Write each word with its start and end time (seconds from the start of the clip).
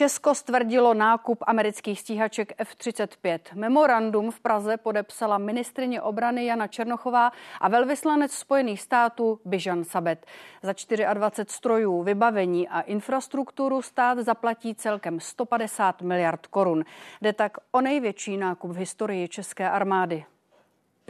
Česko 0.00 0.34
stvrdilo 0.34 0.94
nákup 0.94 1.44
amerických 1.46 2.00
stíhaček 2.00 2.52
F-35. 2.58 3.38
Memorandum 3.54 4.30
v 4.30 4.40
Praze 4.40 4.76
podepsala 4.76 5.38
ministrině 5.38 6.02
obrany 6.02 6.46
Jana 6.46 6.66
Černochová 6.66 7.32
a 7.60 7.68
velvyslanec 7.68 8.32
Spojených 8.32 8.80
států 8.80 9.40
Bižan 9.44 9.84
Sabet. 9.84 10.26
Za 10.62 10.72
24 11.14 11.58
strojů, 11.58 12.02
vybavení 12.02 12.68
a 12.68 12.80
infrastrukturu 12.80 13.82
stát 13.82 14.18
zaplatí 14.18 14.74
celkem 14.74 15.20
150 15.20 16.02
miliard 16.02 16.46
korun. 16.46 16.84
Jde 17.22 17.32
tak 17.32 17.58
o 17.72 17.80
největší 17.80 18.36
nákup 18.36 18.70
v 18.70 18.76
historii 18.76 19.28
české 19.28 19.70
armády. 19.70 20.24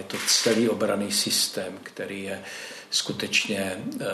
Je 0.00 0.04
to 0.04 0.16
celý 0.26 0.68
obraný 0.68 1.12
systém, 1.12 1.78
který 1.82 2.22
je 2.22 2.42
skutečně 2.90 3.84
eh, 4.00 4.06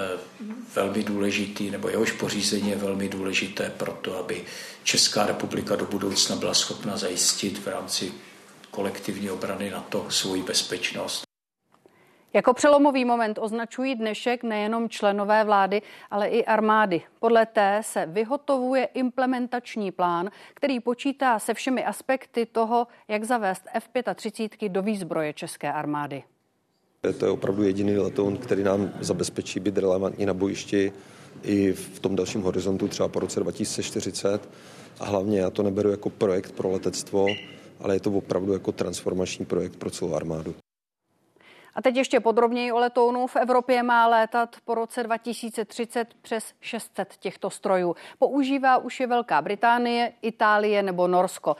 velmi 0.75 1.03
důležitý, 1.03 1.71
nebo 1.71 1.89
jehož 1.89 2.13
pořízení 2.13 2.71
je 2.71 2.77
velmi 2.77 3.09
důležité 3.09 3.71
pro 3.77 3.93
to, 3.93 4.19
aby 4.19 4.45
Česká 4.85 5.27
republika 5.27 5.77
do 5.77 5.85
budoucna 5.87 6.37
byla 6.37 6.55
schopna 6.55 6.97
zajistit 6.97 7.59
v 7.59 7.67
rámci 7.67 8.13
kolektivní 8.71 9.31
obrany 9.31 9.71
na 9.71 9.81
to 9.81 10.07
svoji 10.11 10.43
bezpečnost. 10.43 11.26
Jako 12.37 12.55
přelomový 12.55 13.05
moment 13.05 13.39
označují 13.43 13.95
dnešek 13.95 14.43
nejenom 14.43 14.89
členové 14.89 15.45
vlády, 15.45 15.83
ale 16.11 16.29
i 16.29 16.45
armády. 16.45 17.03
Podle 17.21 17.47
té 17.47 17.81
se 17.85 18.07
vyhotovuje 18.07 18.85
implementační 18.85 19.93
plán, 19.93 20.31
který 20.55 20.81
počítá 20.81 21.39
se 21.39 21.55
všemi 21.55 21.85
aspekty 21.85 22.47
toho, 22.47 22.87
jak 23.09 23.25
zavést 23.25 23.63
F-35 23.75 24.69
do 24.69 24.83
výzbroje 24.83 25.33
české 25.33 25.73
armády. 25.73 26.23
To 27.19 27.25
je 27.25 27.31
opravdu 27.31 27.63
jediný 27.63 27.99
letoun, 27.99 28.37
který 28.37 28.63
nám 28.63 28.93
zabezpečí 29.01 29.61
být 29.61 29.79
relevantní 29.79 30.27
na 30.27 30.35
bojišti 30.35 30.93
i 31.43 31.73
v 31.73 32.01
tom 32.01 32.17
dalším 32.17 32.43
horizontu, 32.43 32.89
třeba 32.89 33.09
po 33.09 33.21
roce 33.21 33.41
2040. 33.41 34.49
A 35.01 35.05
hlavně 35.05 35.41
já 35.41 35.51
to 35.51 35.63
neberu 35.63 35.91
jako 35.91 36.11
projekt 36.11 36.53
pro 36.53 36.71
letectvo, 36.71 37.27
ale 37.81 37.95
je 37.97 38.01
to 38.01 38.11
opravdu 38.11 38.53
jako 38.53 38.73
transformační 38.73 39.47
projekt 39.47 39.77
pro 39.77 39.91
celou 39.91 40.15
armádu. 40.15 40.55
A 41.77 41.83
teď 41.83 41.97
ještě 41.97 42.21
podrobněji 42.21 42.73
o 42.73 42.79
letounu. 42.79 43.27
V 43.27 43.37
Evropě 43.37 43.83
má 43.83 44.07
létat 44.07 44.57
po 44.65 44.75
roce 44.75 45.03
2030 45.03 46.15
přes 46.23 46.55
600 46.61 47.17
těchto 47.17 47.51
strojů. 47.51 47.97
Používá 48.19 48.79
už 48.79 49.01
je 49.01 49.07
Velká 49.07 49.43
Británie, 49.43 50.13
Itálie 50.23 50.83
nebo 50.83 51.09
Norsko. 51.09 51.57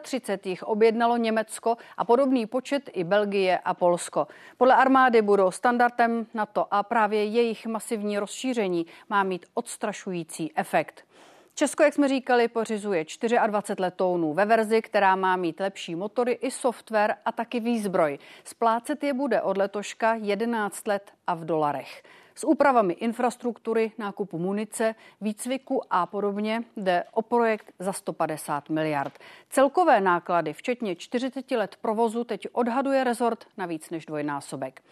35 0.00 0.50
jich 0.50 0.62
objednalo 0.62 1.16
Německo 1.16 1.76
a 1.96 2.04
podobný 2.04 2.46
počet 2.46 2.90
i 2.92 3.04
Belgie 3.04 3.58
a 3.58 3.74
Polsko. 3.74 4.26
Podle 4.56 4.74
armády 4.74 5.22
budou 5.22 5.50
standardem 5.50 6.26
NATO 6.34 6.66
a 6.70 6.82
právě 6.82 7.24
jejich 7.24 7.66
masivní 7.66 8.18
rozšíření 8.18 8.86
má 9.08 9.22
mít 9.22 9.46
odstrašující 9.54 10.52
efekt. 10.56 11.04
Česko, 11.54 11.82
jak 11.82 11.94
jsme 11.94 12.08
říkali, 12.08 12.48
pořizuje 12.48 13.04
24 13.46 13.82
letounů 13.82 14.34
ve 14.34 14.44
verzi, 14.44 14.82
která 14.82 15.16
má 15.16 15.36
mít 15.36 15.60
lepší 15.60 15.94
motory 15.94 16.32
i 16.32 16.50
software 16.50 17.16
a 17.24 17.32
taky 17.32 17.60
výzbroj. 17.60 18.18
Splácet 18.44 19.04
je 19.04 19.14
bude 19.14 19.42
od 19.42 19.56
letoška 19.56 20.14
11 20.14 20.86
let 20.86 21.12
a 21.26 21.34
v 21.34 21.44
dolarech. 21.44 22.02
S 22.34 22.44
úpravami 22.44 22.92
infrastruktury, 22.92 23.92
nákupu 23.98 24.38
munice, 24.38 24.94
výcviku 25.20 25.82
a 25.90 26.06
podobně 26.06 26.64
jde 26.76 27.04
o 27.12 27.22
projekt 27.22 27.72
za 27.78 27.92
150 27.92 28.68
miliard. 28.68 29.18
Celkové 29.50 30.00
náklady, 30.00 30.52
včetně 30.52 30.96
40 30.96 31.50
let 31.50 31.76
provozu, 31.80 32.24
teď 32.24 32.46
odhaduje 32.52 33.04
rezort 33.04 33.44
na 33.56 33.66
víc 33.66 33.90
než 33.90 34.06
dvojnásobek. 34.06 34.82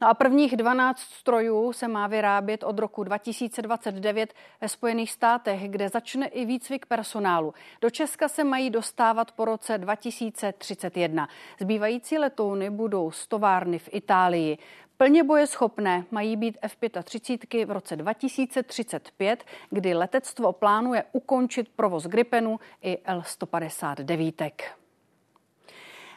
No 0.00 0.08
a 0.08 0.14
prvních 0.14 0.56
12 0.56 1.00
strojů 1.00 1.72
se 1.72 1.88
má 1.88 2.06
vyrábět 2.06 2.64
od 2.64 2.78
roku 2.78 3.04
2029 3.04 4.34
ve 4.60 4.68
Spojených 4.68 5.12
státech, 5.12 5.68
kde 5.68 5.88
začne 5.88 6.26
i 6.26 6.44
výcvik 6.44 6.86
personálu. 6.86 7.54
Do 7.80 7.90
Česka 7.90 8.28
se 8.28 8.44
mají 8.44 8.70
dostávat 8.70 9.32
po 9.32 9.44
roce 9.44 9.78
2031. 9.78 11.28
Zbývající 11.60 12.18
letouny 12.18 12.70
budou 12.70 13.10
stovárny 13.10 13.78
v 13.78 13.88
Itálii. 13.92 14.58
Plně 14.96 15.24
bojeschopné 15.24 16.04
mají 16.10 16.36
být 16.36 16.58
F-35 16.62 17.66
v 17.66 17.70
roce 17.70 17.96
2035, 17.96 19.44
kdy 19.70 19.94
letectvo 19.94 20.52
plánuje 20.52 21.04
ukončit 21.12 21.68
provoz 21.76 22.06
Gripenu 22.06 22.60
i 22.82 22.98
L-159. 23.04 24.77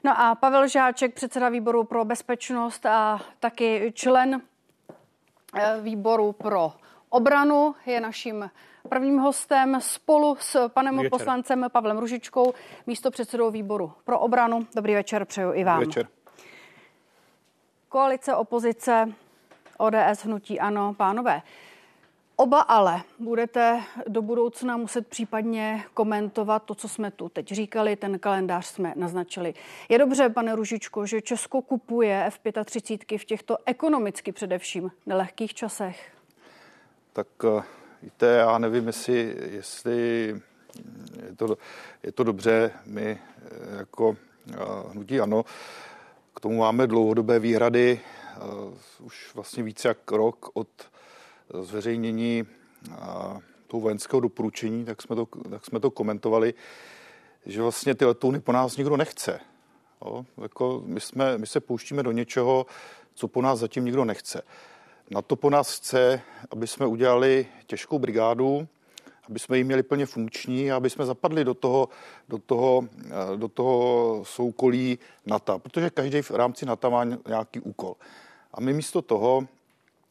No 0.03 0.19
a 0.21 0.35
Pavel 0.35 0.67
Žáček, 0.67 1.13
předseda 1.13 1.49
výboru 1.49 1.83
pro 1.83 2.05
bezpečnost 2.05 2.85
a 2.85 3.21
taky 3.39 3.91
člen 3.95 4.41
eh, 5.55 5.77
výboru 5.81 6.31
pro 6.31 6.73
obranu, 7.09 7.75
je 7.85 8.01
naším 8.01 8.49
prvním 8.89 9.17
hostem 9.17 9.81
spolu 9.81 10.37
s 10.39 10.69
panem 10.69 10.95
Dobrý 10.95 11.09
poslancem 11.09 11.65
Pavlem 11.71 11.97
Ružičkou, 11.97 12.53
místo 12.87 13.11
předsedou 13.11 13.51
výboru 13.51 13.93
pro 14.03 14.19
obranu. 14.19 14.67
Dobrý 14.75 14.93
večer, 14.93 15.25
přeju 15.25 15.53
i 15.53 15.63
vám. 15.63 15.79
Dobrý 15.79 15.87
večer. 15.87 16.07
Koalice, 17.89 18.35
opozice, 18.35 19.13
ODS, 19.77 20.23
hnutí, 20.23 20.59
ano, 20.59 20.93
pánové. 20.93 21.41
Oba 22.41 22.61
ale 22.61 23.03
budete 23.19 23.83
do 24.07 24.21
budoucna 24.21 24.77
muset 24.77 25.07
případně 25.07 25.83
komentovat 25.93 26.63
to, 26.63 26.75
co 26.75 26.89
jsme 26.89 27.11
tu 27.11 27.29
teď 27.29 27.47
říkali, 27.47 27.95
ten 27.95 28.19
kalendář 28.19 28.65
jsme 28.65 28.93
naznačili. 28.95 29.53
Je 29.89 29.97
dobře, 29.97 30.29
pane 30.29 30.55
Ružičko, 30.55 31.05
že 31.05 31.21
Česko 31.21 31.61
kupuje 31.61 32.25
F-35 32.25 33.17
v 33.17 33.25
těchto 33.25 33.57
ekonomicky 33.65 34.31
především 34.31 34.91
nelehkých 35.05 35.53
časech? 35.53 36.11
Tak 37.13 37.27
eh, 37.43 37.63
víte, 38.03 38.25
já 38.25 38.57
nevím, 38.57 38.87
jestli, 38.87 39.35
jestli 39.51 40.27
je, 41.29 41.35
to, 41.35 41.57
je 42.03 42.11
to 42.11 42.23
dobře. 42.23 42.71
My 42.85 43.19
eh, 43.45 43.77
jako 43.77 44.17
eh, 44.51 44.55
hnutí 44.91 45.19
ano, 45.19 45.45
k 46.35 46.39
tomu 46.39 46.57
máme 46.57 46.87
dlouhodobé 46.87 47.39
výhrady, 47.39 47.99
už 48.99 49.35
vlastně 49.35 49.63
více 49.63 49.87
jak 49.87 50.11
rok 50.11 50.49
od 50.53 50.90
zveřejnění 51.61 52.43
toho 53.67 53.81
vojenského 53.81 54.19
doporučení, 54.19 54.85
tak 54.85 55.01
jsme, 55.01 55.15
to, 55.15 55.25
tak 55.49 55.65
jsme 55.65 55.79
to 55.79 55.91
komentovali, 55.91 56.53
že 57.45 57.61
vlastně 57.61 57.95
ty 57.95 58.05
letouny 58.05 58.39
po 58.39 58.51
nás 58.51 58.77
nikdo 58.77 58.97
nechce. 58.97 59.39
Jo? 60.05 60.25
Jako 60.41 60.83
my, 60.85 60.99
jsme, 60.99 61.37
my 61.37 61.47
se 61.47 61.59
pouštíme 61.59 62.03
do 62.03 62.11
něčeho, 62.11 62.65
co 63.13 63.27
po 63.27 63.41
nás 63.41 63.59
zatím 63.59 63.85
nikdo 63.85 64.05
nechce. 64.05 64.41
Na 65.11 65.21
to 65.21 65.35
po 65.35 65.49
nás 65.49 65.77
chce, 65.77 66.21
aby 66.51 66.67
jsme 66.67 66.85
udělali 66.85 67.47
těžkou 67.65 67.99
brigádu, 67.99 68.67
aby 69.29 69.39
jsme 69.39 69.57
ji 69.57 69.63
měli 69.63 69.83
plně 69.83 70.05
funkční 70.05 70.71
a 70.71 70.75
aby 70.75 70.89
jsme 70.89 71.05
zapadli 71.05 71.43
do 71.45 71.53
toho, 71.53 71.89
do 72.29 72.37
toho, 72.37 72.83
do 73.35 73.47
toho 73.47 74.21
soukolí 74.25 74.99
NATO, 75.25 75.59
protože 75.59 75.89
každý 75.89 76.21
v 76.21 76.31
rámci 76.31 76.65
NATO 76.65 76.91
má 76.91 77.03
nějaký 77.03 77.59
úkol. 77.59 77.95
A 78.53 78.61
my 78.61 78.73
místo 78.73 79.01
toho, 79.01 79.47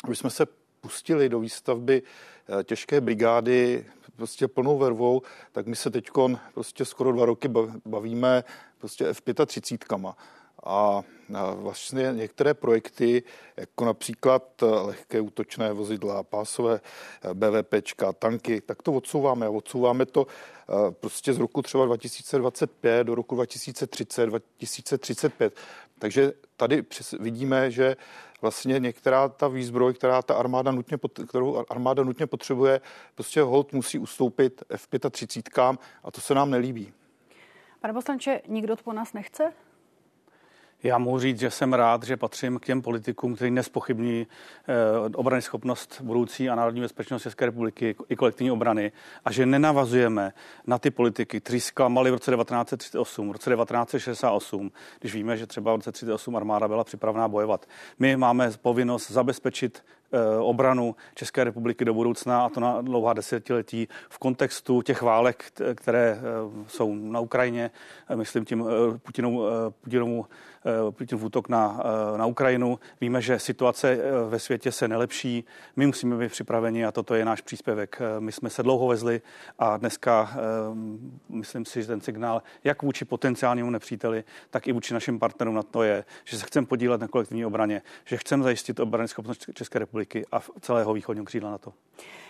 aby 0.05 0.17
jsme 0.17 0.31
se 0.31 0.47
pustili 0.81 1.29
do 1.29 1.41
výstavby 1.41 2.03
eh, 2.03 2.65
těžké 2.65 3.01
brigády 3.01 3.87
prostě 4.17 4.49
plnou 4.49 4.79
vervou, 4.79 5.23
tak 5.53 5.67
my 5.67 5.77
se 5.77 5.91
teď 5.91 6.11
prostě 6.55 6.85
skoro 6.85 7.13
dva 7.13 7.27
roky 7.27 7.49
bavíme 7.85 8.45
prostě 8.79 9.09
F-35. 9.09 10.15
A 10.65 11.03
vlastně 11.55 12.13
některé 12.13 12.55
projekty, 12.55 13.23
jako 13.57 13.85
například 13.85 14.63
eh, 14.63 14.67
lehké 14.67 15.21
útočné 15.21 15.73
vozidla, 15.73 16.23
pásové 16.23 16.81
eh, 17.23 17.35
BVPčka, 17.35 18.13
tanky, 18.13 18.61
tak 18.61 18.83
to 18.83 18.93
odsouváme. 18.93 19.47
A 19.47 19.51
odsouváme 19.51 20.07
to 20.07 20.27
prostě 21.01 21.33
z 21.33 21.39
roku 21.39 21.63
třeba 21.63 21.85
2025 21.85 23.05
do 23.05 23.15
roku 23.15 23.35
2030, 23.35 24.27
2035. 24.27 25.57
Takže 25.99 26.33
tady 26.57 26.85
vidíme, 27.21 27.71
že 27.71 27.97
vlastně 28.41 28.79
některá 28.79 29.29
ta 29.29 29.49
výzbroj, 29.49 29.95
která 29.95 30.23
ta 30.23 30.35
armáda 30.35 30.71
nutně, 30.71 30.99
kterou 31.29 31.65
armáda 31.69 32.03
nutně 32.03 32.27
potřebuje, 32.27 32.81
prostě 33.15 33.43
hold 33.43 33.73
musí 33.73 33.99
ustoupit 33.99 34.63
F-35 34.69 35.79
a 36.05 36.11
to 36.11 36.21
se 36.21 36.35
nám 36.35 36.51
nelíbí. 36.51 36.93
Pane 37.81 37.95
poslanče, 37.95 38.41
nikdo 38.49 38.77
to 38.77 38.83
po 38.83 38.93
nás 38.93 39.13
nechce? 39.13 39.53
Já 40.83 40.99
mohu 40.99 41.19
říct, 41.19 41.39
že 41.39 41.51
jsem 41.51 41.73
rád, 41.73 42.03
že 42.03 42.17
patřím 42.17 42.59
k 42.59 42.67
těm 42.67 42.83
politikům, 42.83 43.35
kteří 43.35 43.51
nespochybní 43.51 44.27
eh, 44.27 45.17
obrany 45.17 45.43
schopnost 45.43 46.01
budoucí 46.01 46.51
a 46.51 46.55
národní 46.55 46.81
bezpečnost 46.81 47.23
České 47.23 47.47
republiky 47.47 47.97
i 48.09 48.17
kolektivní 48.17 48.51
obrany 48.51 48.93
a 49.25 49.33
že 49.33 49.47
nenavazujeme 49.47 50.33
na 50.67 50.79
ty 50.79 50.91
politiky, 50.91 51.41
kteří 51.41 51.61
zklamali 51.61 52.11
v 52.11 52.15
roce 52.15 52.31
1938, 52.31 53.29
v 53.29 53.33
roce 53.33 53.51
1968, 53.51 54.71
když 55.01 55.15
víme, 55.15 55.37
že 55.37 55.47
třeba 55.47 55.73
v 55.73 55.77
roce 55.77 55.91
1938 55.91 56.37
armáda 56.37 56.69
byla 56.69 56.85
připravená 56.85 57.29
bojovat. 57.29 57.67
My 57.99 58.17
máme 58.17 58.51
povinnost 58.63 59.11
zabezpečit 59.11 59.83
obranu 60.39 60.97
České 61.15 61.45
republiky 61.45 61.85
do 61.85 61.95
budoucna 61.95 62.45
a 62.45 62.49
to 62.49 62.61
na 62.61 62.81
dlouhá 62.83 63.13
desetiletí 63.13 63.89
v 64.09 64.19
kontextu 64.19 64.83
těch 64.83 65.03
válek, 65.03 65.45
které 65.75 66.21
jsou 66.67 66.95
na 66.95 67.21
Ukrajině, 67.21 67.71
myslím 68.15 68.45
tím 68.45 68.65
Putinovu 69.03 70.27
Eh, 70.65 70.93
Putinův 70.93 71.25
útok 71.25 71.49
na, 71.49 71.81
eh, 72.15 72.19
na 72.19 72.27
Ukrajinu. 72.27 72.79
Víme, 73.01 73.23
že 73.23 73.39
situace 73.39 73.89
eh, 73.91 74.01
ve 74.29 74.39
světě 74.39 74.73
se 74.73 74.89
nelepší. 74.89 75.45
My 75.77 75.87
musíme 75.87 76.17
být 76.17 76.33
připraveni 76.33 76.85
a 76.85 76.93
toto 76.93 77.15
je 77.15 77.25
náš 77.25 77.41
příspěvek. 77.41 77.99
My 78.19 78.33
jsme 78.33 78.51
se 78.51 78.63
dlouho 78.63 78.87
vezli 78.87 79.23
a 79.59 79.77
dneska 79.77 80.37
myslím 81.29 81.65
si, 81.65 81.83
že 81.83 81.89
ten 81.89 82.01
signál 82.01 82.43
jak 82.65 82.83
vůči 82.83 83.05
potenciálnímu 83.05 83.71
nepříteli, 83.71 84.25
tak 84.51 84.69
i 84.69 84.73
vůči 84.73 84.95
našim 84.95 85.19
partnerům 85.19 85.55
na 85.55 85.63
to 85.63 85.83
je, 85.83 86.05
že 86.25 86.39
se 86.39 86.47
chceme 86.47 86.67
podílet 86.67 87.01
na 87.01 87.09
kolektivní 87.09 87.45
obraně, 87.45 87.83
že 88.05 88.17
chceme 88.17 88.43
zajistit 88.43 88.81
obrany 88.81 89.09
schopnost 89.09 89.47
České 89.55 89.79
republiky 89.79 90.00
a 90.33 90.41
celého 90.61 90.95
východního 90.95 91.25
křídla 91.25 91.51
na 91.51 91.59
to. 91.59 91.73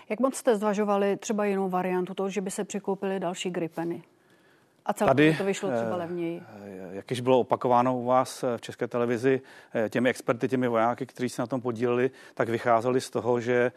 Jak 0.08 0.20
moc 0.20 0.36
jste 0.36 0.56
zvažovali 0.56 1.16
třeba 1.16 1.44
jinou 1.44 1.68
variantu 1.68 2.14
toho, 2.14 2.30
že 2.30 2.40
by 2.40 2.50
se 2.50 2.64
přikoupily 2.64 3.20
další 3.20 3.50
gripeny? 3.50 4.02
A 4.86 4.92
celkově 4.92 5.26
Tady, 5.26 5.38
to 5.38 5.44
vyšlo 5.44 5.70
třeba 5.70 5.90
eh, 5.90 5.98
levněji. 5.98 6.42
Jak 6.90 7.10
již 7.10 7.20
bylo 7.20 7.40
opakováno 7.40 7.98
u 7.98 8.04
vás 8.04 8.42
eh, 8.42 8.58
v 8.58 8.60
České 8.60 8.88
televizi, 8.88 9.40
eh, 9.74 9.88
těmi 9.88 10.10
experty, 10.10 10.48
těmi 10.48 10.68
vojáky, 10.68 11.06
kteří 11.06 11.28
se 11.28 11.42
na 11.42 11.46
tom 11.46 11.60
podíleli, 11.60 12.10
tak 12.34 12.48
vycházeli 12.48 13.00
z 13.00 13.10
toho, 13.10 13.40
že 13.40 13.72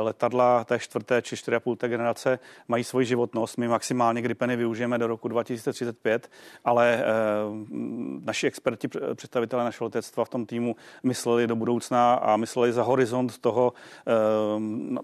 letadla 0.00 0.64
té 0.64 0.78
čtvrté 0.78 1.22
či 1.22 1.36
čtyři 1.36 1.56
a 1.56 1.60
půl 1.60 1.76
generace 1.76 2.38
mají 2.68 2.84
svoji 2.84 3.06
životnost. 3.06 3.58
My 3.58 3.68
maximálně 3.68 4.22
Gripeny 4.22 4.56
využijeme 4.56 4.98
do 4.98 5.06
roku 5.06 5.28
2035, 5.28 6.30
ale 6.64 7.04
naši 8.24 8.46
experti, 8.46 8.88
představitelé 9.14 9.64
našeho 9.64 9.86
letectva 9.86 10.24
v 10.24 10.28
tom 10.28 10.46
týmu 10.46 10.76
mysleli 11.02 11.46
do 11.46 11.56
budoucna 11.56 12.14
a 12.14 12.36
mysleli 12.36 12.72
za 12.72 12.82
horizont 12.82 13.38
toho, 13.38 13.72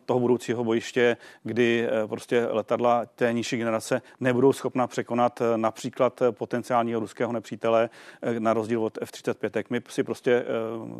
toho 0.04 0.20
budoucího 0.20 0.64
bojiště, 0.64 1.16
kdy 1.42 1.88
prostě 2.06 2.46
letadla 2.50 3.06
té 3.06 3.32
nižší 3.32 3.56
generace 3.56 4.02
nebudou 4.20 4.52
schopna 4.52 4.86
překonat 4.86 5.42
například 5.56 6.22
potenciálního 6.30 7.00
ruského 7.00 7.32
nepřítele 7.32 7.90
eh, 8.22 8.40
na 8.40 8.52
rozdíl 8.52 8.84
od 8.84 8.98
F-35. 9.02 9.64
My 9.70 9.82
si 9.88 10.02
prostě 10.02 10.32
eh, 10.32 10.44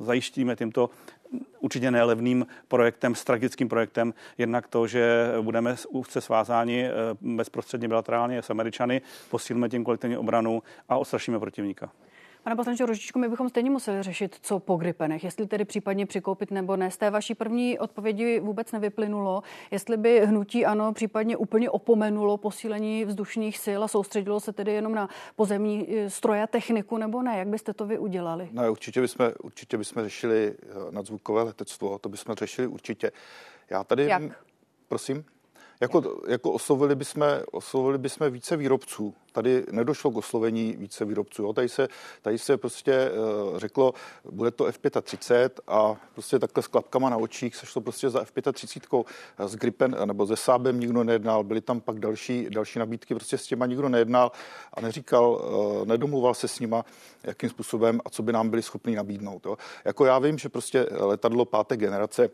zajištíme 0.05 0.56
tímto 0.56 0.91
určitě 1.61 1.91
nelevným 1.91 2.46
projektem, 2.69 3.14
strategickým 3.14 3.69
projektem, 3.69 4.14
jednak 4.38 4.69
to, 4.69 4.87
že 4.87 5.32
budeme 5.43 5.76
úzce 5.88 6.20
svázáni 6.20 6.85
eh, 6.85 6.93
bezprostředně 7.20 7.88
bilaterálně 7.88 8.43
s 8.43 8.50
Američany, 8.50 9.02
posílíme 9.31 9.69
tím 9.69 9.85
kolektivní 9.85 10.17
obranu 10.17 10.62
a 10.88 10.97
ostrašíme 10.97 11.38
protivníka. 11.38 11.90
Pane 12.44 12.56
poslanče 12.56 12.87
Rožičku, 12.87 13.19
my 13.19 13.29
bychom 13.29 13.49
stejně 13.49 13.70
museli 13.70 14.02
řešit, 14.02 14.37
co 14.43 14.58
po 14.58 14.76
gripenech, 14.76 15.25
jestli 15.25 15.46
tedy 15.46 15.64
případně 15.64 16.06
přikoupit 16.06 16.50
nebo 16.50 16.76
ne. 16.76 16.91
Z 16.91 16.96
té 16.96 17.11
vaší 17.11 17.35
první 17.35 17.79
odpovědi 17.79 18.41
vůbec 18.41 18.73
nevyplynulo, 18.73 19.43
jestli 19.70 19.96
by 19.96 20.26
hnutí 20.26 20.67
ano 20.67 20.93
případně 20.93 21.37
úplně 21.37 21.70
opomenulo 21.70 22.37
posílení 22.37 23.05
vzdušných 23.05 23.58
sil 23.64 23.81
a 23.85 23.88
soustředilo 23.88 24.41
se 24.41 24.52
tedy 24.52 24.73
jenom 24.73 24.94
na 24.94 25.08
pozemní 25.37 25.87
eh, 25.88 26.11
stroje 26.11 26.43
a 26.43 26.46
techniku 26.46 26.99
nebo 26.99 27.23
ne. 27.23 27.38
Jak 27.38 27.49
byste 27.49 27.75
to 27.75 27.87
vy 27.87 27.99
udělali? 27.99 28.49
No, 28.52 28.70
určitě 28.70 29.00
bychom, 29.00 29.32
určitě 29.43 29.79
bychom 29.79 30.02
řešili 30.02 30.55
eh, 30.62 30.67
nadzvukové 30.90 31.43
letectvo, 31.43 31.99
to 31.99 32.08
bychom 32.08 32.35
řešili 32.35 32.67
určitě. 32.67 33.12
Já 33.70 33.85
tady... 33.85 34.05
Jak? 34.05 34.23
Prosím? 34.88 35.25
Jako, 35.81 36.23
jako 36.29 36.53
oslovili, 36.53 36.94
bychom, 36.94 37.26
oslovili 37.53 37.99
bychom 37.99 38.31
více 38.31 38.56
výrobců. 38.56 39.15
Tady 39.32 39.65
nedošlo 39.71 40.11
k 40.11 40.17
oslovení 40.17 40.76
více 40.79 41.05
výrobců. 41.05 41.43
Jo. 41.43 41.53
Tady, 41.53 41.69
se, 41.69 41.88
tady 42.23 42.38
se 42.38 42.56
prostě 42.56 43.11
uh, 43.11 43.59
řeklo, 43.59 43.94
bude 44.31 44.50
to 44.50 44.65
F35 44.65 45.50
a 45.67 45.97
prostě 46.12 46.38
takhle 46.38 46.62
s 46.62 46.67
klapkama 46.67 47.11
na 47.11 47.17
očích 47.17 47.56
se 47.56 47.67
šlo 47.67 47.81
prostě 47.82 48.11
za 48.11 48.23
F35 48.23 49.05
s 49.38 49.56
Gripen 49.56 49.97
nebo 50.05 50.26
se 50.26 50.37
Sábem 50.37 50.81
nikdo 50.81 51.05
nejednal. 51.05 51.44
Byly 51.44 51.61
tam 51.61 51.81
pak 51.81 52.00
další, 52.00 52.47
další 52.50 52.79
nabídky, 52.79 53.15
prostě 53.15 53.38
s 53.38 53.47
těma 53.47 53.67
nikdo 53.67 53.88
nejednal 53.88 54.32
a 54.73 54.81
neříkal, 54.81 55.31
uh, 55.31 55.87
nedomluval 55.87 56.35
se 56.35 56.49
s 56.49 56.61
nima, 56.61 56.85
jakým 57.25 57.50
způsobem 57.50 58.00
a 58.05 58.11
co 58.11 58.23
by 58.23 58.32
nám 58.32 58.50
byli 58.50 58.62
schopni 58.62 58.97
nabídnout. 58.97 59.47
Jo. 59.47 59.56
Jako 59.85 60.05
já 60.05 60.19
vím, 60.19 60.38
že 60.38 60.49
prostě 60.49 60.87
letadlo 60.91 61.44
páté 61.44 61.76
generace 61.76 62.31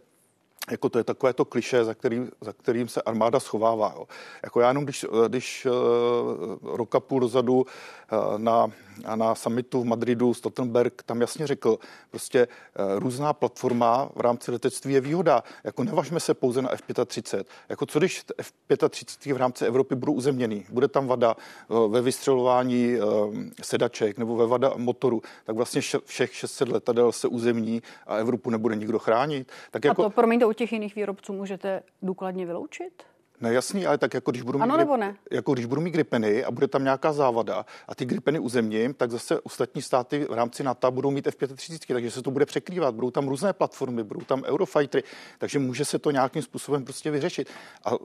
jako 0.70 0.88
to 0.88 0.98
je 0.98 1.04
takové 1.04 1.32
to 1.32 1.44
kliše, 1.44 1.84
za 1.84 1.94
kterým, 1.94 2.30
za 2.40 2.52
kterým 2.52 2.88
se 2.88 3.02
armáda 3.02 3.40
schovává. 3.40 3.92
Jo. 3.96 4.06
Jako 4.42 4.60
já 4.60 4.68
jenom, 4.68 4.84
když, 4.84 5.06
když 5.28 5.66
uh, 5.66 6.76
roka 6.76 7.00
půl 7.00 7.20
dozadu 7.20 7.56
uh, 7.56 8.38
na, 8.38 8.70
na 9.14 9.34
summitu 9.34 9.80
v 9.80 9.84
Madridu 9.84 10.34
Stoltenberg 10.34 11.02
tam 11.02 11.20
jasně 11.20 11.46
řekl, 11.46 11.78
prostě 12.10 12.48
uh, 12.48 12.98
různá 12.98 13.32
platforma 13.32 14.10
v 14.14 14.20
rámci 14.20 14.50
letectví 14.50 14.94
je 14.94 15.00
výhoda. 15.00 15.42
Jako 15.64 15.84
nevažme 15.84 16.20
se 16.20 16.34
pouze 16.34 16.62
na 16.62 16.72
F-35. 16.72 17.44
Jako 17.68 17.86
co 17.86 17.98
když 17.98 18.24
F-35 18.38 19.34
v 19.34 19.36
rámci 19.36 19.66
Evropy 19.66 19.94
budou 19.94 20.12
uzemněný? 20.12 20.66
Bude 20.70 20.88
tam 20.88 21.06
vada 21.06 21.36
uh, 21.68 21.92
ve 21.92 22.00
vystřelování 22.00 22.96
uh, 22.96 23.36
sedaček 23.62 24.18
nebo 24.18 24.36
ve 24.36 24.46
vada 24.46 24.72
motoru, 24.76 25.22
tak 25.44 25.56
vlastně 25.56 25.80
všech 26.04 26.34
600 26.34 26.68
letadel 26.68 27.12
se 27.12 27.28
uzemní 27.28 27.82
a 28.06 28.16
Evropu 28.16 28.50
nebude 28.50 28.76
nikdo 28.76 28.98
chránit. 28.98 29.48
Tak 29.70 29.84
jako, 29.84 30.02
a 30.02 30.04
to, 30.04 30.10
promiňte, 30.10 30.46
u 30.50 30.52
těch 30.52 30.72
jiných 30.72 30.94
výrobců 30.94 31.32
můžete 31.32 31.82
důkladně 32.02 32.46
vyloučit? 32.46 33.02
Ne, 33.40 33.52
jasný, 33.52 33.86
ale 33.86 33.98
tak 33.98 34.14
jako 34.14 34.30
když 34.30 34.42
budu 34.42 34.58
mít, 34.58 34.62
ano, 34.62 34.76
nebo 34.76 34.96
ne? 34.96 35.16
jako 35.30 35.54
když 35.54 35.66
budu 35.66 35.80
mít 35.80 35.90
gripeny 35.90 36.44
a 36.44 36.50
bude 36.50 36.68
tam 36.68 36.84
nějaká 36.84 37.12
závada 37.12 37.66
a 37.88 37.94
ty 37.94 38.04
gripeny 38.04 38.38
uzemním, 38.38 38.94
tak 38.94 39.10
zase 39.10 39.40
ostatní 39.40 39.82
státy 39.82 40.24
v 40.24 40.32
rámci 40.32 40.62
NATO 40.62 40.90
budou 40.90 41.10
mít 41.10 41.26
F-35, 41.26 41.94
takže 41.94 42.10
se 42.10 42.22
to 42.22 42.30
bude 42.30 42.46
překrývat. 42.46 42.94
Budou 42.94 43.10
tam 43.10 43.28
různé 43.28 43.52
platformy, 43.52 44.04
budou 44.04 44.20
tam 44.20 44.42
Eurofightery, 44.44 45.04
takže 45.38 45.58
může 45.58 45.84
se 45.84 45.98
to 45.98 46.10
nějakým 46.10 46.42
způsobem 46.42 46.84
prostě 46.84 47.10
vyřešit. 47.10 47.48
A, 47.84 47.90
a 47.90 47.96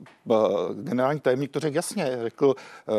generální 0.73 1.19
tajemník 1.19 1.51
to 1.51 1.59
řekl 1.59 1.75
jasně, 1.75 2.17
řekl, 2.21 2.55
a, 2.87 2.91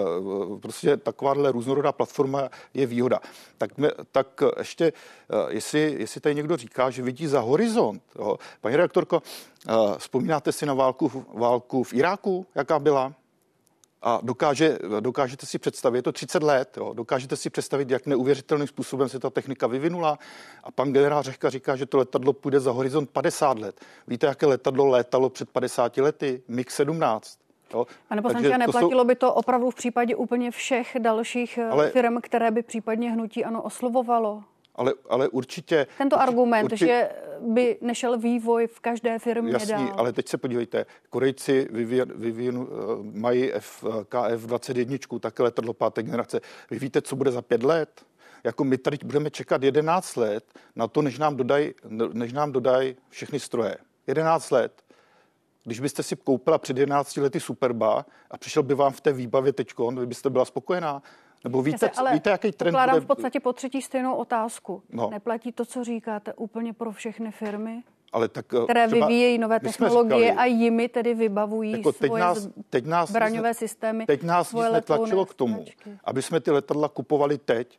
e, 0.57 0.61
prostě 0.61 0.97
takováhle 0.97 1.53
různorodá 1.53 1.93
platforma 1.93 2.49
je 2.75 2.87
výhoda. 2.87 3.21
Tak, 3.59 3.71
tak 4.13 4.41
ještě, 4.59 4.93
a, 5.31 5.51
e, 5.51 5.55
jestli, 5.55 5.97
jestli 5.99 6.21
tady 6.21 6.35
někdo 6.35 6.57
říká, 6.57 6.91
že 6.91 7.03
vidí 7.03 7.27
za 7.27 7.41
horizont, 7.41 8.03
jo, 8.19 8.37
paní 8.61 8.77
redaktorko, 8.77 9.23
Vzpomínáte 9.99 10.53
si 10.53 10.67
na 10.67 10.75
válku, 10.75 11.25
válku 11.35 11.83
v 11.83 11.95
Iráku, 11.95 12.47
jaká 12.55 12.79
byla? 12.79 13.13
A 14.03 14.21
dokáže, 14.23 14.79
dokážete 15.01 15.47
si 15.47 15.59
představit, 15.59 15.99
je 15.99 16.03
to 16.03 16.13
30 16.13 16.43
let, 16.43 16.77
jo, 16.77 16.93
dokážete 16.95 17.37
si 17.37 17.51
představit, 17.51 17.91
jak 17.91 18.07
neuvěřitelným 18.07 18.69
způsobem 18.69 19.09
se 19.09 19.19
ta 19.19 19.31
technika 19.31 19.67
vyvinula. 19.67 20.19
A 20.65 20.71
pan 20.71 20.93
generál 20.93 21.23
Řehka 21.23 21.51
říká, 21.51 21.77
že 21.77 21.87
to 21.87 21.99
letadlo 21.99 22.33
půjde 22.33 22.61
za 22.61 22.71
horizont 22.71 23.11
50 23.11 23.59
let. 23.59 23.81
Víte, 24.07 24.27
jaké 24.27 24.47
letadlo 24.47 24.87
létalo 24.87 25.31
před 25.31 25.51
50 25.51 25.97
lety? 25.97 26.43
MiG-17. 26.49 27.21
Jo? 27.75 27.87
Pane 28.09 28.23
poslanče, 28.23 28.55
a 28.55 28.59
neplatilo 28.59 29.03
jsou... 29.03 29.07
by 29.07 29.15
to 29.15 29.35
opravdu 29.35 29.71
v 29.71 29.75
případě 29.75 30.17
úplně 30.17 30.51
všech 30.51 30.97
dalších 30.99 31.59
eh, 31.59 31.69
Ale... 31.69 31.91
firm, 31.91 32.21
které 32.21 32.51
by 32.51 32.63
případně 32.63 33.11
hnutí 33.11 33.45
ano 33.45 33.63
oslovovalo? 33.63 34.43
Ale, 34.77 34.95
ale 35.09 35.29
určitě... 35.29 35.87
Tento 35.99 36.21
argument, 36.21 36.65
určitě, 36.65 36.87
že 36.87 37.09
by 37.41 37.79
nešel 37.81 38.19
vývoj 38.19 38.67
v 38.67 38.81
každé 38.81 39.19
firmě 39.19 39.53
jasný, 39.53 39.73
dál. 39.73 39.95
ale 39.97 40.13
teď 40.13 40.29
se 40.29 40.39
podívejte, 40.39 40.87
Korejci 41.11 41.69
vyvíjen, 41.71 42.13
vyvíjen, 42.15 42.67
eh, 42.71 43.19
mají 43.19 43.53
KF-21, 44.09 45.21
také 45.21 45.43
letadlo 45.43 45.73
páté 45.73 46.03
generace. 46.03 46.41
Vy 46.71 46.79
víte, 46.79 47.03
co 47.03 47.17
bude 47.17 47.31
za 47.31 47.43
pět 47.43 47.63
let? 47.63 48.07
Jako 48.45 48.65
my 48.65 48.79
tady 48.79 48.99
budeme 49.05 49.31
čekat 49.31 49.63
11 49.63 50.17
let 50.17 50.45
na 50.77 50.89
to, 50.89 51.03
než 51.03 51.19
nám 51.19 51.37
dodají 51.37 51.75
než 52.13 52.33
nám 52.33 52.53
dodaj 52.53 52.95
všechny 53.09 53.41
stroje. 53.41 53.77
11 54.07 54.51
let. 54.51 54.83
Když 55.65 55.81
byste 55.81 56.03
si 56.03 56.17
koupila 56.17 56.59
před 56.59 56.79
11 56.79 57.17
lety 57.17 57.41
Superba 57.41 58.07
a 58.31 58.39
přišel 58.39 58.63
by 58.63 58.75
vám 58.75 58.93
v 58.93 59.01
té 59.01 59.13
výbavě 59.13 59.53
teď, 59.53 59.69
vy 59.99 60.07
byste 60.07 60.31
byla 60.31 60.45
spokojená. 60.45 61.03
Nebo 61.45 61.63
víte, 61.63 61.91
ale 61.91 62.13
víte 62.13 62.31
jaký 62.31 62.53
trend 62.53 62.77
bude... 62.91 63.01
v 63.01 63.07
podstatě 63.07 63.41
po 63.41 63.53
třetí 63.53 63.83
stejnou 63.83 64.15
otázku. 64.15 64.83
No. 64.91 65.11
Neplatí 65.11 65.53
to, 65.53 65.65
co 65.65 65.85
říkáte, 65.85 66.35
úplně 66.35 66.73
pro 66.73 66.93
všechny 66.93 67.31
firmy? 67.31 67.83
ale 68.13 68.29
tak, 68.29 68.47
eh, 68.55 68.65
které 68.65 68.87
vyvíjejí 68.87 69.39
nové 69.39 69.61
technologie 69.61 70.31
říkali, 70.31 70.39
a 70.39 70.45
jimi 70.45 70.89
tedy 70.89 71.15
vybavují 71.15 71.73
jako 71.73 71.93
teď 71.93 72.09
svoje 72.09 72.21
nás, 72.21 72.49
teď 72.71 72.87
nás 72.87 73.09
zbraňové 73.09 73.55
systémy. 73.55 74.07
Teď 74.07 74.23
nás 74.23 74.53
nic 74.53 74.65
netlačilo 74.73 75.27
k 75.27 75.35
tomu, 75.35 75.65
aby 76.05 76.23
jsme 76.23 76.41
ty 76.41 76.51
letadla 76.51 76.89
kupovali 76.89 77.39
teď, 77.39 77.79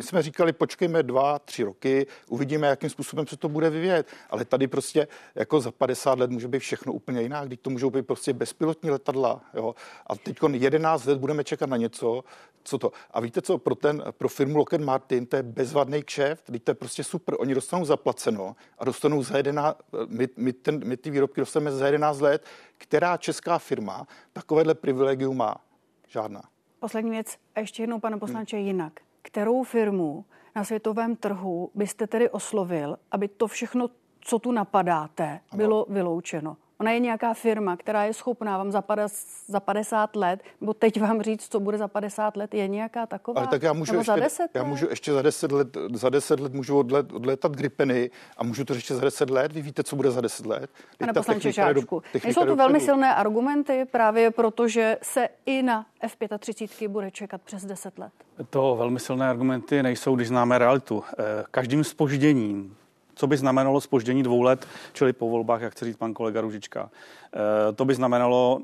jsme 0.00 0.22
říkali, 0.22 0.52
počkejme 0.52 1.02
dva, 1.02 1.38
tři 1.38 1.62
roky, 1.62 2.06
uvidíme, 2.28 2.66
jakým 2.66 2.90
způsobem 2.90 3.26
se 3.26 3.36
to 3.36 3.48
bude 3.48 3.70
vyvíjet. 3.70 4.06
Ale 4.30 4.44
tady 4.44 4.66
prostě 4.66 5.08
jako 5.34 5.60
za 5.60 5.70
50 5.70 6.18
let 6.18 6.30
může 6.30 6.48
být 6.48 6.58
všechno 6.58 6.92
úplně 6.92 7.22
jinak, 7.22 7.46
když 7.46 7.58
to 7.62 7.70
můžou 7.70 7.90
být 7.90 8.06
prostě 8.06 8.32
bezpilotní 8.32 8.90
letadla. 8.90 9.40
Jo? 9.54 9.74
A 10.06 10.16
teď 10.16 10.36
11 10.52 11.04
let 11.04 11.18
budeme 11.18 11.44
čekat 11.44 11.70
na 11.70 11.76
něco, 11.76 12.24
co 12.64 12.78
to. 12.78 12.92
A 13.10 13.20
víte 13.20 13.42
co, 13.42 13.58
pro, 13.58 13.74
ten, 13.74 14.04
pro 14.10 14.28
firmu 14.28 14.58
Lockheed 14.58 14.82
Martin 14.82 15.26
to 15.26 15.36
je 15.36 15.42
bezvadný 15.42 16.02
kšeft, 16.02 16.44
teď 16.44 16.62
to 16.62 16.70
je 16.70 16.74
prostě 16.74 17.04
super. 17.04 17.34
Oni 17.38 17.54
dostanou 17.54 17.84
zaplaceno 17.84 18.56
a 18.78 18.84
dostanou 18.84 19.22
za 19.22 19.36
11, 19.36 19.78
my, 20.06 20.28
my, 20.36 20.52
ten, 20.52 20.88
my 20.88 20.96
ty 20.96 21.10
výrobky 21.10 21.40
dostaneme 21.40 21.72
za 21.72 21.86
11 21.86 22.20
let. 22.20 22.44
Která 22.78 23.16
česká 23.16 23.58
firma 23.58 24.06
takovéhle 24.32 24.74
privilegium 24.74 25.36
má? 25.36 25.56
Žádná. 26.08 26.42
Poslední 26.78 27.10
věc, 27.10 27.36
a 27.54 27.60
ještě 27.60 27.82
jednou, 27.82 28.00
pane 28.00 28.18
poslanče, 28.18 28.56
hmm. 28.56 28.66
jinak 28.66 28.92
kterou 29.24 29.62
firmu 29.62 30.24
na 30.56 30.64
světovém 30.64 31.16
trhu 31.16 31.70
byste 31.74 32.06
tedy 32.06 32.30
oslovil, 32.30 32.98
aby 33.10 33.28
to 33.28 33.46
všechno, 33.46 33.90
co 34.20 34.38
tu 34.38 34.52
napadáte, 34.52 35.40
bylo 35.52 35.86
vyloučeno. 35.88 36.56
Ona 36.80 36.90
je 36.90 36.98
nějaká 36.98 37.34
firma, 37.34 37.76
která 37.76 38.04
je 38.04 38.14
schopná 38.14 38.58
vám 38.58 38.72
za, 38.72 38.84
za 39.46 39.60
50 39.60 40.16
let, 40.16 40.40
nebo 40.60 40.74
teď 40.74 41.00
vám 41.00 41.22
říct, 41.22 41.48
co 41.52 41.60
bude 41.60 41.78
za 41.78 41.88
50 41.88 42.36
let, 42.36 42.54
je 42.54 42.68
nějaká 42.68 43.06
taková? 43.06 43.40
Ale 43.40 43.46
tak 43.48 43.62
já 43.62 43.72
můžu, 43.72 43.94
ještě, 43.94 44.12
za 44.12 44.16
10 44.16 44.42
let? 44.42 44.50
já 44.54 44.64
můžu 44.64 44.88
ještě 44.90 45.12
za 45.12 45.22
10 45.22 45.52
let, 45.52 45.76
za 45.92 46.08
10 46.08 46.40
let 46.40 46.54
můžu 46.54 46.78
odlet, 46.78 47.12
odletat 47.12 47.52
gripeny 47.52 48.10
a 48.36 48.44
můžu 48.44 48.64
to 48.64 48.74
ještě 48.74 48.94
za 48.94 49.00
10 49.00 49.30
let. 49.30 49.52
Vy 49.52 49.62
víte, 49.62 49.82
co 49.82 49.96
bude 49.96 50.10
za 50.10 50.20
10 50.20 50.46
let? 50.46 50.70
Pane 50.98 51.12
poslanče 51.12 51.52
Žáčku, 51.52 52.02
jsou 52.14 52.44
to 52.44 52.56
velmi 52.56 52.80
silné 52.80 53.14
argumenty 53.14 53.84
právě 53.90 54.30
proto, 54.30 54.68
že 54.68 54.98
se 55.02 55.28
i 55.46 55.62
na 55.62 55.86
F-35 56.00 56.88
bude 56.88 57.10
čekat 57.10 57.42
přes 57.42 57.64
10 57.64 57.98
let. 57.98 58.12
To 58.50 58.76
velmi 58.76 59.00
silné 59.00 59.28
argumenty 59.28 59.82
nejsou, 59.82 60.16
když 60.16 60.28
známe 60.28 60.58
realitu. 60.58 61.04
Eh, 61.18 61.44
každým 61.50 61.84
spožděním 61.84 62.76
co 63.14 63.26
by 63.26 63.36
znamenalo 63.36 63.80
spoždění 63.80 64.22
dvou 64.22 64.42
let, 64.42 64.68
čili 64.92 65.12
po 65.12 65.30
volbách, 65.30 65.60
jak 65.60 65.72
chce 65.72 65.84
říct 65.84 65.96
pan 65.96 66.14
kolega 66.14 66.40
Ružička. 66.40 66.90
Eh, 66.90 67.72
to 67.72 67.84
by 67.84 67.94
znamenalo 67.94 68.60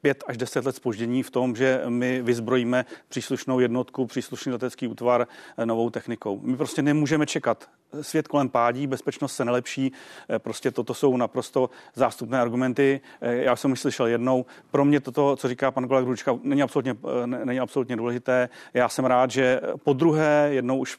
pět 0.00 0.24
až 0.26 0.36
deset 0.36 0.64
let 0.64 0.76
spoždění 0.76 1.22
v 1.22 1.30
tom, 1.30 1.56
že 1.56 1.82
my 1.88 2.22
vyzbrojíme 2.22 2.84
příslušnou 3.08 3.60
jednotku, 3.60 4.06
příslušný 4.06 4.52
letecký 4.52 4.88
útvar 4.88 5.26
eh, 5.58 5.66
novou 5.66 5.90
technikou. 5.90 6.40
My 6.42 6.56
prostě 6.56 6.82
nemůžeme 6.82 7.26
čekat 7.26 7.68
svět 8.00 8.28
kolem 8.28 8.48
pádí, 8.48 8.86
bezpečnost 8.86 9.36
se 9.36 9.44
nelepší, 9.44 9.92
eh, 10.28 10.38
prostě 10.38 10.70
toto 10.70 10.94
jsou 10.94 11.16
naprosto 11.16 11.70
zástupné 11.94 12.40
argumenty. 12.40 13.00
Eh, 13.20 13.34
já 13.34 13.56
jsem 13.56 13.72
už 13.72 13.80
slyšel 13.80 14.06
jednou, 14.06 14.46
pro 14.70 14.84
mě 14.84 15.00
toto, 15.00 15.36
co 15.36 15.48
říká 15.48 15.70
pan 15.70 15.88
kolega 15.88 16.08
Ručka, 16.08 16.38
není 16.42 16.62
absolutně, 16.62 16.96
eh, 17.22 17.26
není 17.26 17.60
absolutně 17.60 17.96
důležité. 17.96 18.48
Já 18.74 18.88
jsem 18.88 19.04
rád, 19.04 19.30
že 19.30 19.60
po 19.84 19.92
druhé, 19.92 20.48
jednou 20.52 20.78
už 20.78 20.98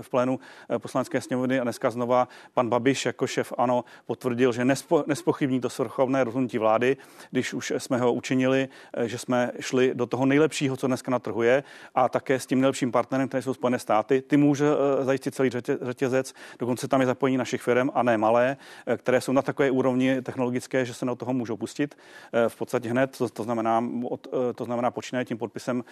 v 0.00 0.10
plénu 0.10 0.40
poslanecké 0.78 1.20
sněmovny 1.20 1.60
a 1.60 1.62
dneska 1.62 1.90
znova 1.90 2.28
pan 2.54 2.68
Babiš 2.68 3.06
jako 3.06 3.26
šef 3.26 3.52
ANO 3.58 3.84
potvrdil, 4.06 4.52
že 4.52 4.64
nespo, 4.64 5.04
nespochybní 5.06 5.60
to 5.60 5.70
svrchovné 5.70 6.24
rozhodnutí 6.24 6.58
vlády, 6.58 6.96
když 7.30 7.54
už 7.54 7.72
jsme 7.78 7.98
ho 7.98 8.12
učinili, 8.12 8.68
že 9.04 9.18
jsme 9.18 9.52
šli 9.60 9.94
do 9.94 10.06
toho 10.06 10.26
nejlepšího, 10.26 10.76
co 10.76 10.86
dneska 10.86 11.10
na 11.10 11.18
trhu 11.18 11.42
je 11.42 11.64
a 11.94 12.08
také 12.08 12.40
s 12.40 12.46
tím 12.46 12.60
nejlepším 12.60 12.92
partnerem, 12.92 13.28
který 13.28 13.42
jsou 13.42 13.54
Spojené 13.54 13.78
státy. 13.78 14.22
Ty 14.22 14.36
může 14.36 14.66
zajistit 15.02 15.34
celý 15.34 15.50
řetězec 15.82 16.33
Dokonce 16.58 16.88
tam 16.88 17.00
je 17.00 17.06
zapojení 17.06 17.36
našich 17.36 17.62
firm 17.62 17.90
a 17.94 18.02
ne 18.02 18.18
malé, 18.18 18.56
eh, 18.86 18.96
které 18.96 19.20
jsou 19.20 19.32
na 19.32 19.42
takové 19.42 19.70
úrovni 19.70 20.22
technologické, 20.22 20.84
že 20.84 20.94
se 20.94 21.06
na 21.06 21.14
toho 21.14 21.32
můžou 21.32 21.56
pustit 21.56 21.94
eh, 22.32 22.48
v 22.48 22.56
podstatě 22.56 22.88
hned. 22.88 23.18
To, 23.18 23.28
to, 23.28 23.42
znamená, 23.42 23.84
eh, 24.26 24.52
to 24.52 24.64
znamená 24.64 24.90
počínaje 24.90 25.24
tím 25.24 25.38
podpisem 25.38 25.84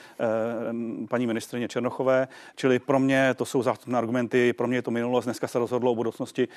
paní 1.09 1.27
ministrině 1.27 1.69
Černochové. 1.69 2.29
Čili 2.57 2.79
pro 2.79 2.99
mě 2.99 3.35
to 3.35 3.45
jsou 3.45 3.63
zástupné 3.63 3.99
argumenty, 3.99 4.53
pro 4.53 4.67
mě 4.67 4.79
je 4.79 4.83
to 4.83 4.91
minulost. 4.91 5.25
Dneska 5.25 5.49
se 5.49 5.59
rozhodlo 5.59 5.93
o 5.93 5.95
budoucnosti 5.95 6.49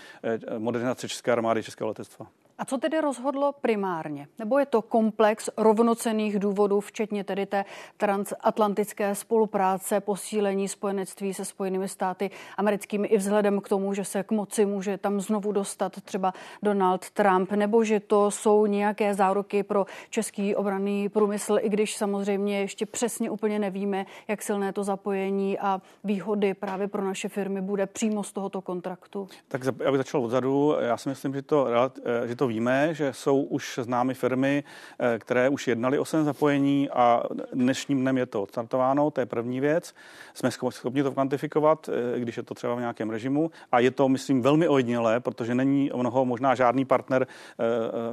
modernizace 0.58 1.10
České 1.10 1.32
armády, 1.32 1.64
Českého 1.64 1.88
letectva. 1.88 2.28
A 2.58 2.66
co 2.66 2.78
tedy 2.78 3.02
rozhodlo 3.02 3.54
primárně? 3.62 4.28
Nebo 4.40 4.60
je 4.60 4.66
to 4.66 4.82
komplex 4.82 5.50
rovnocených 5.58 6.40
důvodů, 6.40 6.80
včetně 6.80 7.24
tedy 7.24 7.46
té 7.46 7.66
transatlantické 7.98 9.16
spolupráce, 9.16 10.00
posílení 10.00 10.68
spojenectví 10.68 11.34
se 11.34 11.46
Spojenými 11.46 11.88
státy 11.88 12.32
americkými 12.58 13.08
i 13.08 13.18
vzhledem 13.18 13.62
k 13.62 13.70
tomu, 13.70 13.94
že 13.94 14.06
se 14.06 14.24
k 14.24 14.32
moci 14.32 14.66
může 14.66 14.98
tam 14.98 15.22
znovu 15.22 15.52
dostat 15.52 16.02
třeba 16.02 16.34
Donald 16.64 17.10
Trump, 17.10 17.52
nebo 17.52 17.84
že 17.84 18.00
to 18.00 18.32
jsou 18.32 18.66
nějaké 18.66 19.14
záruky 19.14 19.64
pro 19.64 19.86
český 20.10 20.56
obranný 20.56 21.10
průmysl, 21.10 21.58
i 21.62 21.70
když 21.70 21.98
samozřejmě 21.98 22.60
ještě 22.60 22.86
přesně 22.86 23.30
úplně 23.30 23.60
nevíme, 23.60 24.06
jak 24.28 24.42
silné 24.42 24.74
to 24.74 24.84
zapojení 24.84 25.60
a 25.60 25.82
výhody 26.04 26.54
právě 26.54 26.88
pro 26.88 27.04
naše 27.04 27.30
firmy 27.30 27.62
bude 27.62 27.86
přímo 27.86 28.24
z 28.24 28.32
tohoto 28.32 28.62
kontraktu. 28.62 29.28
Tak 29.48 29.62
já 29.84 29.92
bych 29.92 29.98
začal 29.98 30.24
odzadu. 30.24 30.76
Já 30.80 30.98
si 30.98 31.10
myslím, 31.10 31.34
že 31.34 31.42
to, 31.42 31.68
eh, 32.06 32.28
že 32.28 32.36
to 32.36 32.45
víme, 32.48 32.94
že 32.94 33.14
jsou 33.14 33.42
už 33.42 33.80
známy 33.82 34.14
firmy, 34.14 34.64
eh, 35.00 35.20
které 35.20 35.50
už 35.50 35.68
jednali 35.68 36.00
o 36.00 36.06
svém 36.06 36.26
zapojení 36.26 36.90
a 36.90 37.24
dnešním 37.54 38.02
dnem 38.02 38.18
je 38.18 38.26
to 38.26 38.42
odstartováno, 38.42 39.12
to 39.12 39.22
je 39.22 39.26
první 39.26 39.60
věc. 39.60 39.94
Jsme 40.34 40.52
schopni 40.52 41.04
to 41.04 41.12
kvantifikovat, 41.12 41.90
eh, 41.90 42.20
když 42.20 42.38
je 42.38 42.44
to 42.44 42.54
třeba 42.54 42.76
v 42.76 42.80
nějakém 42.80 43.10
režimu 43.10 43.52
a 43.72 43.80
je 43.80 43.92
to, 43.92 44.10
myslím, 44.10 44.42
velmi 44.42 44.68
ojedinělé, 44.68 45.20
protože 45.20 45.56
není 45.56 45.92
mnoho, 45.96 46.26
možná 46.26 46.56
žádný 46.56 46.86
partner 46.86 47.28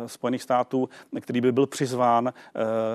Spojených 0.07 0.43
států, 0.43 0.89
který 1.21 1.41
by 1.41 1.53
byl 1.53 1.67
přizván 1.67 2.33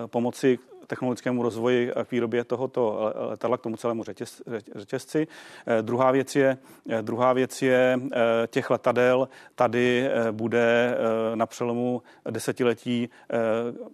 pomoci 0.08 0.60
technologickému 0.88 1.44
rozvoji 1.44 1.94
a 1.94 2.06
k 2.06 2.12
výrobě 2.12 2.44
tohoto 2.44 3.14
letadla, 3.16 3.58
k 3.58 3.62
tomu 3.62 3.78
celému 3.78 4.04
řetěz, 4.04 4.42
řetězci. 4.76 5.28
Eh, 5.68 5.82
druhá 5.82 6.12
věc 6.12 6.36
je, 6.36 6.58
eh, 6.90 7.02
druhá 7.02 7.34
věc 7.34 7.62
je 7.62 8.00
eh, 8.14 8.48
těch 8.48 8.70
letadel 8.70 9.30
tady 9.56 10.10
bude 10.32 10.98
na 11.36 11.46
přelomu 11.46 12.02
desetiletí 12.30 13.10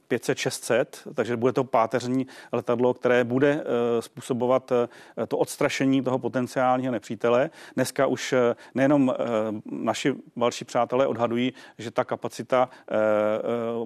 500-600, 0.07 0.85
takže 1.13 1.37
bude 1.37 1.53
to 1.53 1.63
páteřní 1.63 2.27
letadlo, 2.51 2.93
které 2.93 3.23
bude 3.23 3.63
způsobovat 3.99 4.71
to 5.27 5.37
odstrašení 5.37 6.01
toho 6.01 6.19
potenciálního 6.19 6.91
nepřítele. 6.91 7.49
Dneska 7.75 8.07
už 8.07 8.33
nejenom 8.75 9.13
naši 9.65 10.15
další 10.35 10.65
přátelé 10.65 11.07
odhadují, 11.07 11.53
že 11.77 11.91
ta 11.91 12.03
kapacita 12.03 12.69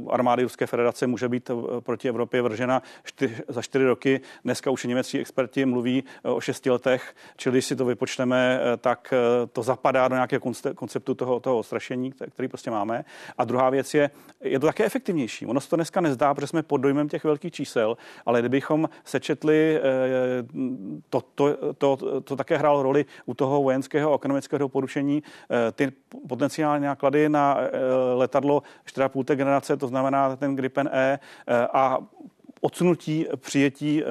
armády 0.10 0.44
Ruské 0.44 0.68
federace 0.68 1.08
může 1.08 1.30
být 1.30 1.52
proti 1.80 2.10
Evropě 2.10 2.42
vržena 2.42 2.82
čtyř, 3.04 3.32
za 3.48 3.62
čtyři 3.62 3.86
roky. 3.86 4.22
Dneska 4.44 4.72
už 4.72 4.84
němecí 4.84 5.20
experti 5.20 5.66
mluví 5.66 6.04
eh, 6.24 6.30
o 6.30 6.40
šesti 6.42 6.70
letech, 6.70 7.16
čili 7.38 7.54
když 7.54 7.66
si 7.66 7.76
to 7.76 7.86
vypočteme, 7.86 8.60
eh, 8.62 8.78
tak 8.78 9.14
eh, 9.14 9.48
to 9.48 9.64
zapadá 9.64 10.08
do 10.08 10.16
nějakého 10.16 10.42
konceptu 10.76 11.16
toho, 11.16 11.40
toho 11.40 11.58
ostrašení, 11.58 12.12
který 12.12 12.48
prostě 12.48 12.72
máme. 12.72 13.06
A 13.38 13.46
druhá 13.46 13.70
věc 13.70 13.94
je, 13.94 14.10
je 14.42 14.60
to 14.60 14.66
také 14.66 14.86
efektivnější. 14.86 15.46
Ono 15.46 15.62
se 15.62 15.70
to 15.70 15.76
dneska 15.76 16.02
nezdá, 16.02 16.34
protože 16.34 16.48
jsme 16.48 16.64
pod 16.64 16.78
dojmem 16.78 17.10
těch 17.10 17.24
velkých 17.24 17.54
čísel, 17.54 17.98
ale 18.26 18.40
kdybychom 18.40 18.90
sečetli, 19.04 19.80
to, 21.10 21.22
to, 21.36 21.74
to, 21.74 21.98
to, 21.98 22.22
to 22.22 22.36
také 22.36 22.58
hrálo 22.58 22.84
roli 22.84 23.06
u 23.26 23.34
toho 23.34 23.64
vojenského 23.64 24.12
a 24.12 24.16
ekonomického 24.16 24.70
porušení, 24.70 25.24
ty 25.72 25.92
potenciální 26.28 26.86
náklady 26.86 27.30
na 27.30 27.58
letadlo 28.14 28.64
4,5 28.86 29.36
generace, 29.36 29.78
to 29.78 29.88
znamená 29.88 30.36
ten 30.36 30.56
Gripen 30.56 30.90
E 30.94 31.20
a 31.74 31.98
odsunutí 32.62 33.26
přijetí 33.36 34.04
eh, 34.04 34.08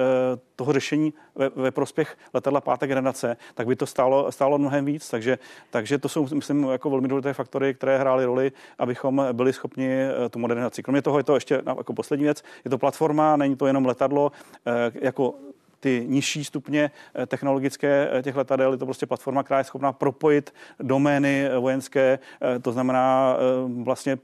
toho 0.55 0.73
řešení 0.73 1.13
ve, 1.35 1.49
ve 1.49 1.71
prospěch 1.71 2.17
letadla 2.33 2.61
páté 2.61 2.87
generace, 2.87 3.37
tak 3.53 3.67
by 3.67 3.75
to 3.75 3.85
stálo, 3.85 4.31
stálo 4.31 4.57
mnohem 4.57 4.85
víc. 4.85 5.09
Takže, 5.09 5.37
takže 5.69 5.97
to 5.97 6.09
jsou, 6.09 6.27
myslím, 6.33 6.63
jako 6.63 6.89
velmi 6.89 7.07
důležité 7.07 7.33
faktory, 7.33 7.73
které 7.73 7.97
hrály 7.97 8.25
roli, 8.25 8.51
abychom 8.79 9.25
byli 9.31 9.53
schopni 9.53 9.89
eh, 9.91 10.29
tu 10.29 10.39
modernizaci. 10.39 10.83
Kromě 10.83 11.01
toho 11.01 11.17
je 11.17 11.23
to 11.23 11.35
ještě 11.35 11.61
jako 11.65 11.93
poslední 11.93 12.23
věc, 12.23 12.43
je 12.65 12.71
to 12.71 12.77
platforma, 12.77 13.37
není 13.37 13.55
to 13.55 13.67
jenom 13.67 13.85
letadlo, 13.85 14.31
eh, 14.65 14.91
jako 15.01 15.35
ty 15.79 16.05
nižší 16.07 16.43
stupně 16.45 16.91
technologické 17.27 18.09
těch 18.21 18.35
letadel. 18.35 18.71
Je 18.71 18.77
to 18.77 18.85
prostě 18.85 19.05
platforma, 19.05 19.43
která 19.43 19.57
je 19.57 19.63
schopná 19.63 19.93
propojit 19.93 20.53
domény 20.79 21.49
vojenské, 21.59 22.19
to 22.61 22.71
znamená 22.71 23.37
vlastně 23.83 24.17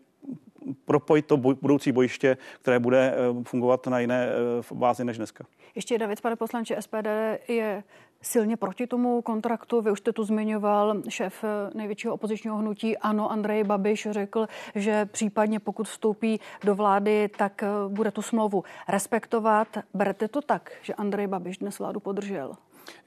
propojit 0.86 1.25
to 1.25 1.38
budoucí 1.38 1.91
bojiště, 1.91 2.38
které 2.62 2.79
bude 2.79 3.13
eh, 3.13 3.43
fungovat 3.43 3.88
na 3.88 4.00
jiné 4.00 4.27
eh, 4.27 4.75
bázi 4.75 5.05
než 5.05 5.17
dneska. 5.17 5.46
Ještě 5.75 5.93
jedna 5.93 6.08
věc, 6.08 6.22
pane 6.22 6.36
poslanče, 6.36 6.77
SPD 6.79 7.08
je 7.48 7.84
silně 8.22 8.58
proti 8.58 8.88
tomu 8.88 9.22
kontraktu. 9.22 9.82
Vy 9.82 9.91
už 9.91 10.00
jste 10.00 10.13
tu 10.13 10.24
zmiňoval, 10.24 10.96
šéf 11.10 11.43
eh, 11.43 11.77
největšího 11.77 12.13
opozičního 12.13 12.58
hnutí 12.58 12.98
Ano, 12.98 13.32
Andrej 13.32 13.63
Babiš 13.63 14.08
řekl, 14.12 14.48
že 14.75 15.05
případně 15.05 15.60
pokud 15.60 15.88
vstoupí 15.88 16.39
do 16.63 16.75
vlády, 16.75 17.29
tak 17.38 17.63
bude 17.88 18.12
tu 18.12 18.22
smlouvu 18.22 18.63
respektovat. 18.88 19.67
Berete 19.93 20.27
to 20.27 20.41
tak, 20.41 20.72
že 20.82 20.93
Andrej 20.93 21.27
Babiš 21.27 21.58
dnes 21.58 21.79
vládu 21.79 22.00
podržel? 22.00 22.55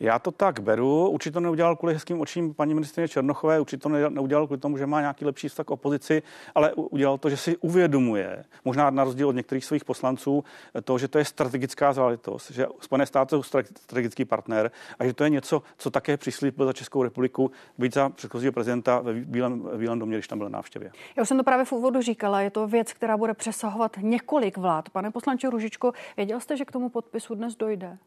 Já 0.01 0.19
to 0.19 0.31
tak 0.31 0.61
beru. 0.61 1.09
Určitě 1.09 1.33
to 1.33 1.41
neudělal 1.41 1.77
kvůli 1.77 1.95
hezkým 1.95 2.21
očím 2.21 2.55
paní 2.55 2.75
ministrině 2.75 3.09
Černochové, 3.09 3.61
určitě 3.61 3.81
to 3.81 3.89
neudělal 3.89 4.47
kvůli 4.47 4.61
tomu, 4.61 4.79
že 4.79 4.87
má 4.87 5.01
nějaký 5.01 5.25
lepší 5.25 5.49
vztah 5.49 5.67
k 5.67 5.71
opozici, 5.71 6.23
ale 6.55 6.75
udělal 6.75 7.19
to, 7.19 7.31
že 7.31 7.37
si 7.37 7.57
uvědomuje, 7.57 8.45
možná 8.65 8.91
na 8.91 9.05
rozdíl 9.05 9.29
od 9.29 9.37
některých 9.37 9.65
svých 9.65 9.85
poslanců, 9.85 10.45
to, 10.85 10.99
že 10.99 11.09
to 11.09 11.19
je 11.19 11.25
strategická 11.25 11.93
záležitost, 11.93 12.51
že 12.51 12.67
Spojené 12.81 13.07
státy 13.07 13.31
jsou 13.31 13.43
strategický 13.43 14.25
partner 14.25 14.71
a 14.99 15.05
že 15.05 15.13
to 15.13 15.25
je 15.25 15.31
něco, 15.31 15.63
co 15.79 15.91
také 15.91 16.17
přislíbil 16.17 16.67
za 16.67 16.73
Českou 16.73 17.03
republiku 17.03 17.51
být 17.79 17.95
za 17.95 18.09
předchozího 18.09 18.53
prezidenta 18.53 19.01
ve 19.01 19.15
Bílém, 19.15 19.69
Bílém 19.77 19.99
domě, 19.99 20.17
když 20.17 20.29
tam 20.29 20.39
byl 20.39 20.49
návštěvě. 20.49 20.91
Já 21.17 21.23
už 21.23 21.29
jsem 21.29 21.37
to 21.37 21.45
právě 21.45 21.65
v 21.65 21.73
úvodu 21.73 22.03
říkala, 22.03 22.41
je 22.41 22.51
to 22.51 22.67
věc, 22.67 22.93
která 22.93 23.17
bude 23.17 23.35
přesahovat 23.35 23.97
několik 24.01 24.57
vlád. 24.57 24.91
Pane 24.91 25.11
poslanče 25.11 25.51
Ružičko, 25.51 25.93
věděl 26.17 26.41
jste, 26.41 26.57
že 26.57 26.65
k 26.65 26.73
tomu 26.73 26.89
podpisu 26.89 27.35
dnes 27.35 27.57
dojde? 27.57 27.99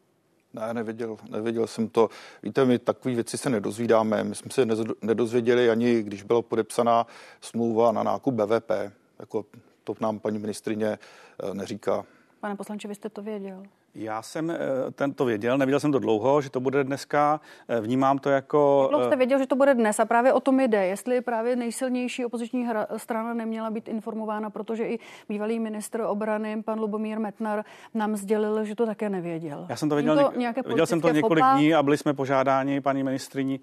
Ne, 0.54 0.74
nevěděl, 0.74 1.16
nevěděl 1.30 1.66
jsem 1.66 1.88
to. 1.88 2.08
Víte, 2.42 2.64
my 2.64 2.78
takové 2.78 3.14
věci 3.14 3.38
se 3.38 3.50
nedozvídáme. 3.50 4.24
My 4.24 4.34
jsme 4.34 4.50
se 4.50 4.66
nedozvěděli 5.02 5.70
ani, 5.70 6.02
když 6.02 6.22
byla 6.22 6.42
podepsaná 6.42 7.06
smlouva 7.40 7.92
na 7.92 8.02
nákup 8.02 8.34
BVP. 8.34 8.70
Jako 9.18 9.44
to 9.84 9.94
nám 10.00 10.18
paní 10.18 10.38
ministrině 10.38 10.98
eh, 11.42 11.54
neříká. 11.54 12.04
Pane 12.40 12.56
poslanče, 12.56 12.88
vy 12.88 12.94
jste 12.94 13.08
to 13.08 13.22
věděl? 13.22 13.62
Já 13.94 14.22
jsem 14.22 14.52
tento 14.94 15.24
věděl, 15.24 15.58
nevěděl 15.58 15.80
jsem 15.80 15.92
to 15.92 15.98
dlouho, 15.98 16.40
že 16.40 16.50
to 16.50 16.60
bude 16.60 16.84
dneska. 16.84 17.40
Vnímám 17.80 18.18
to 18.18 18.30
jako... 18.30 18.90
Jak 18.92 19.04
jste 19.06 19.16
věděl, 19.16 19.38
že 19.38 19.46
to 19.46 19.56
bude 19.56 19.74
dnes 19.74 20.00
a 20.00 20.04
právě 20.04 20.32
o 20.32 20.40
tom 20.40 20.60
jde. 20.60 20.86
Jestli 20.86 21.20
právě 21.20 21.56
nejsilnější 21.56 22.24
opoziční 22.24 22.66
hra, 22.66 22.86
strana 22.96 23.34
neměla 23.34 23.70
být 23.70 23.88
informována, 23.88 24.50
protože 24.50 24.88
i 24.88 24.98
bývalý 25.28 25.58
ministr 25.60 26.00
obrany, 26.00 26.62
pan 26.62 26.80
Lubomír 26.80 27.18
Metnar, 27.20 27.64
nám 27.94 28.16
sdělil, 28.16 28.64
že 28.64 28.74
to 28.74 28.86
také 28.86 29.10
nevěděl. 29.10 29.66
Já 29.68 29.76
jsem 29.76 29.88
to 29.88 29.94
věděl, 29.94 30.16
to 30.16 30.30
něk- 30.38 30.66
věděl 30.66 30.86
jsem 30.86 31.00
to 31.00 31.10
několik 31.10 31.44
fopa? 31.44 31.56
dní 31.56 31.74
a 31.74 31.82
byli 31.82 31.96
jsme 31.96 32.14
požádáni 32.14 32.80
paní 32.80 33.02
ministriní, 33.02 33.60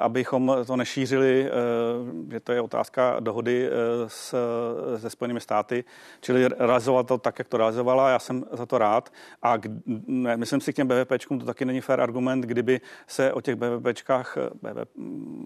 abychom 0.00 0.56
to 0.66 0.76
nešířili, 0.76 1.50
že 2.30 2.40
to 2.40 2.52
je 2.52 2.60
otázka 2.60 3.16
dohody 3.20 3.70
s, 4.06 4.34
se 4.96 5.10
Spojenými 5.10 5.40
státy, 5.40 5.84
čili 6.20 6.48
realizovat 6.48 7.06
to 7.06 7.18
tak, 7.18 7.38
jak 7.38 7.48
to 7.48 7.56
realizovala. 7.56 8.10
Já 8.10 8.18
jsem 8.18 8.44
za 8.52 8.66
to 8.66 8.78
rád 8.78 9.12
a 9.42 9.56
ne, 10.06 10.36
myslím 10.36 10.60
si 10.60 10.72
k 10.72 10.76
těm 10.76 10.88
BVPčkům, 10.88 11.38
to 11.38 11.46
taky 11.46 11.64
není 11.64 11.80
fair 11.80 12.00
argument, 12.00 12.40
kdyby 12.40 12.80
se 13.06 13.32
o 13.32 13.40
těch 13.40 13.54
BVPčkách, 13.54 14.38
BV, 14.62 14.86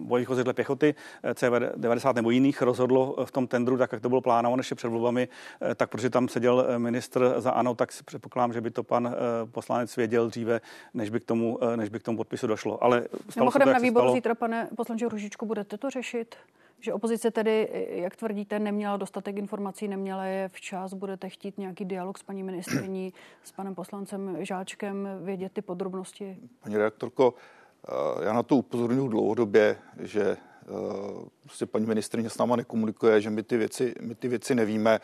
bojích 0.07 0.29
vozidle 0.29 0.53
pěchoty, 0.53 0.95
CV90 1.33 2.15
nebo 2.15 2.31
jiných 2.31 2.61
rozhodlo 2.61 3.15
v 3.25 3.31
tom 3.31 3.47
tendru, 3.47 3.77
tak 3.77 3.91
jak 3.91 4.01
to 4.01 4.09
bylo 4.09 4.21
plánováno 4.21 4.59
ještě 4.59 4.75
před 4.75 4.87
volbami, 4.87 5.27
tak 5.75 5.89
protože 5.89 6.09
tam 6.09 6.27
seděl 6.27 6.65
ministr 6.77 7.33
za 7.37 7.51
ANO, 7.51 7.75
tak 7.75 7.91
si 7.91 8.03
předpokládám, 8.03 8.53
že 8.53 8.61
by 8.61 8.71
to 8.71 8.83
pan 8.83 9.15
poslanec 9.51 9.97
věděl 9.97 10.27
dříve, 10.27 10.61
než 10.93 11.09
by 11.09 11.19
k 11.19 11.25
tomu, 11.25 11.59
než 11.75 11.89
by 11.89 11.99
k 11.99 12.03
tomu 12.03 12.17
podpisu 12.17 12.47
došlo. 12.47 12.83
Ale 12.83 13.07
stalo 13.29 13.51
se 13.51 13.59
to, 13.59 13.73
na 13.73 13.79
výboru 13.79 14.13
zítra, 14.13 14.35
pane 14.35 14.69
poslanče 14.75 15.09
Ružičku, 15.09 15.45
budete 15.45 15.77
to 15.77 15.89
řešit? 15.89 16.35
Že 16.81 16.93
opozice 16.93 17.31
tedy, 17.31 17.69
jak 17.89 18.15
tvrdíte, 18.15 18.59
neměla 18.59 18.97
dostatek 18.97 19.37
informací, 19.37 19.87
neměla 19.87 20.25
je 20.25 20.47
včas. 20.47 20.93
Budete 20.93 21.29
chtít 21.29 21.57
nějaký 21.57 21.85
dialog 21.85 22.17
s 22.17 22.23
paní 22.23 22.43
ministriní, 22.43 23.13
s 23.43 23.51
panem 23.51 23.75
poslancem 23.75 24.37
Žáčkem, 24.39 25.07
vědět 25.21 25.51
ty 25.51 25.61
podrobnosti? 25.61 26.37
Paní 26.63 26.77
redaktorko, 26.77 27.33
eh, 27.87 28.25
já 28.25 28.33
na 28.33 28.43
to 28.43 28.55
upozorňuji 28.55 29.09
dlouhodobě, 29.09 29.77
že 29.99 30.21
eh, 30.21 30.37
prostě 31.43 31.65
paní 31.65 31.85
ministrině 31.85 32.29
s 32.29 32.37
náma 32.37 32.55
nekomunikuje, 32.55 33.21
že 33.21 33.29
my 33.29 33.43
ty 33.43 33.57
věci, 33.57 33.95
my 34.01 34.15
ty 34.15 34.27
věci 34.27 34.55
nevíme. 34.55 34.99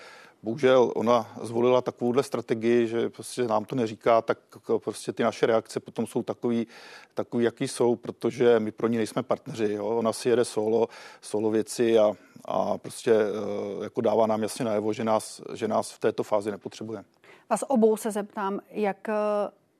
Bohužel 0.47 0.91
ona 0.95 1.31
zvolila 1.41 1.81
takovouhle 1.81 2.23
strategii, 2.23 2.87
že 2.87 3.09
prostě 3.09 3.43
nám 3.43 3.65
to 3.65 3.75
neříká, 3.75 4.21
tak 4.21 4.37
prostě 4.77 5.13
ty 5.13 5.23
naše 5.23 5.45
reakce 5.45 5.79
potom 5.79 6.07
jsou 6.07 6.23
takový, 6.23 6.67
takový 7.13 7.43
jaký 7.43 7.67
jsou, 7.67 7.95
protože 7.95 8.59
my 8.59 8.71
pro 8.71 8.87
ní 8.87 8.97
nejsme 8.97 9.23
partneři. 9.23 9.73
Jo? 9.73 9.85
Ona 9.85 10.13
si 10.13 10.29
jede 10.29 10.45
solo, 10.45 10.87
solo 11.21 11.49
věci 11.49 11.99
a, 11.99 12.13
a 12.45 12.77
prostě 12.77 13.11
eh, 13.11 13.83
jako 13.83 14.01
dává 14.01 14.27
nám 14.27 14.43
jasně 14.43 14.65
najevo, 14.65 14.93
že 14.93 15.03
nás, 15.03 15.41
že 15.53 15.67
nás 15.67 15.91
v 15.91 15.99
této 15.99 16.23
fázi 16.23 16.51
nepotřebuje. 16.51 17.03
Vás 17.49 17.63
obou 17.67 17.97
se 17.97 18.11
zeptám, 18.11 18.59
jak 18.71 19.07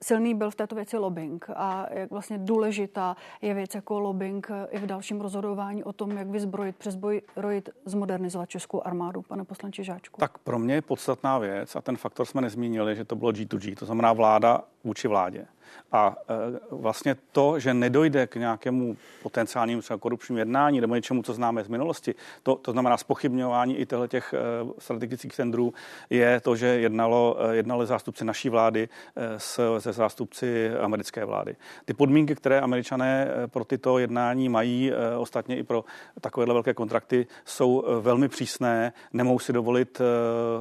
silný 0.03 0.35
byl 0.35 0.51
v 0.51 0.55
této 0.55 0.75
věci 0.75 0.97
lobbying 0.97 1.49
a 1.55 1.85
jak 1.93 2.11
vlastně 2.11 2.37
důležitá 2.37 3.15
je 3.41 3.53
věc 3.53 3.75
jako 3.75 3.99
lobbying 3.99 4.51
i 4.69 4.77
v 4.77 4.85
dalším 4.85 5.21
rozhodování 5.21 5.83
o 5.83 5.93
tom, 5.93 6.11
jak 6.11 6.27
vyzbrojit, 6.27 6.75
přezbrojit, 6.75 7.69
zmodernizovat 7.85 8.49
českou 8.49 8.81
armádu, 8.85 9.21
pane 9.21 9.43
poslanče 9.43 9.83
Žáčku? 9.83 10.19
Tak 10.19 10.37
pro 10.37 10.59
mě 10.59 10.73
je 10.73 10.81
podstatná 10.81 11.37
věc 11.37 11.75
a 11.75 11.81
ten 11.81 11.97
faktor 11.97 12.25
jsme 12.25 12.41
nezmínili, 12.41 12.95
že 12.95 13.05
to 13.05 13.15
bylo 13.15 13.31
G2G, 13.31 13.75
to 13.75 13.85
znamená 13.85 14.13
vláda 14.13 14.63
vůči 14.87 15.07
vládě. 15.07 15.47
A 15.91 16.15
e, 16.29 16.59
vlastně 16.71 17.15
to, 17.31 17.59
že 17.59 17.73
nedojde 17.73 18.27
k 18.27 18.35
nějakému 18.35 18.97
potenciálnímu 19.23 19.81
třeba 19.81 19.97
korupčnímu 19.97 20.39
jednání 20.39 20.81
nebo 20.81 20.95
něčemu, 20.95 21.23
co 21.23 21.33
známe 21.33 21.63
z 21.63 21.67
minulosti, 21.67 22.15
to, 22.43 22.55
to 22.55 22.71
znamená 22.71 22.97
spochybňování 22.97 23.75
i 23.77 23.85
těchto 23.85 24.07
těch 24.07 24.33
e, 24.33 24.37
strategických 24.79 25.35
tendrů, 25.35 25.73
je 26.09 26.39
to, 26.39 26.55
že 26.55 26.67
jednalo, 26.67 27.37
e, 27.39 27.55
jednali 27.55 27.85
zástupci 27.85 28.25
naší 28.25 28.49
vlády 28.49 28.89
s, 29.37 29.79
se 29.79 29.93
zástupci 29.93 30.71
americké 30.81 31.25
vlády. 31.25 31.55
Ty 31.85 31.93
podmínky, 31.93 32.35
které 32.35 32.61
američané 32.61 33.27
pro 33.47 33.65
tyto 33.65 33.99
jednání 33.99 34.49
mají, 34.49 34.91
ostatně 35.17 35.57
i 35.57 35.63
pro 35.63 35.85
takovéhle 36.21 36.53
velké 36.53 36.73
kontrakty, 36.73 37.27
jsou 37.45 37.85
velmi 38.01 38.27
přísné, 38.27 38.93
nemohou 39.13 39.39
si 39.39 39.53
dovolit, 39.53 40.01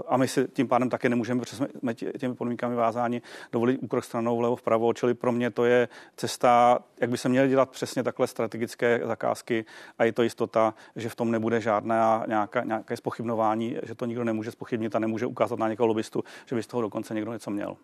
a 0.09 0.17
my 0.17 0.29
si 0.29 0.49
tím 0.53 0.69
pádem 0.69 0.91
také 0.91 1.09
nemůžeme, 1.09 1.41
protože 1.41 1.57
jsme 1.57 1.95
těmi 1.95 2.35
podmínkami 2.35 2.75
vázáni, 2.75 3.23
dovolit 3.53 3.79
úkrok 3.83 4.05
stranou 4.17 4.37
vlevo 4.37 4.57
vpravo, 4.57 4.93
čili 4.93 5.15
pro 5.15 5.33
mě 5.33 5.51
to 5.51 5.65
je 5.65 5.89
cesta, 6.17 6.79
jak 7.01 7.11
by 7.11 7.19
se 7.19 7.29
měly 7.29 7.49
dělat 7.49 7.71
přesně 7.71 8.03
takhle 8.03 8.27
strategické 8.27 9.01
zakázky 9.05 9.65
a 9.99 10.05
je 10.05 10.13
to 10.13 10.23
jistota, 10.23 10.75
že 10.97 11.09
v 11.09 11.15
tom 11.15 11.31
nebude 11.31 11.61
žádná 11.61 12.25
nějaká, 12.29 12.65
nějaké 12.65 12.97
spochybnování, 12.97 13.77
že 13.83 13.95
to 13.95 14.07
nikdo 14.07 14.25
nemůže 14.25 14.51
spochybnit 14.51 14.97
a 14.97 14.99
nemůže 14.99 15.27
ukázat 15.27 15.59
na 15.59 15.69
někoho 15.69 15.87
lobbystu, 15.87 16.25
že 16.47 16.57
by 16.57 16.63
z 16.63 16.67
toho 16.67 16.81
dokonce 16.81 17.15
někdo 17.15 17.33
něco 17.33 17.51
měl. 17.51 17.77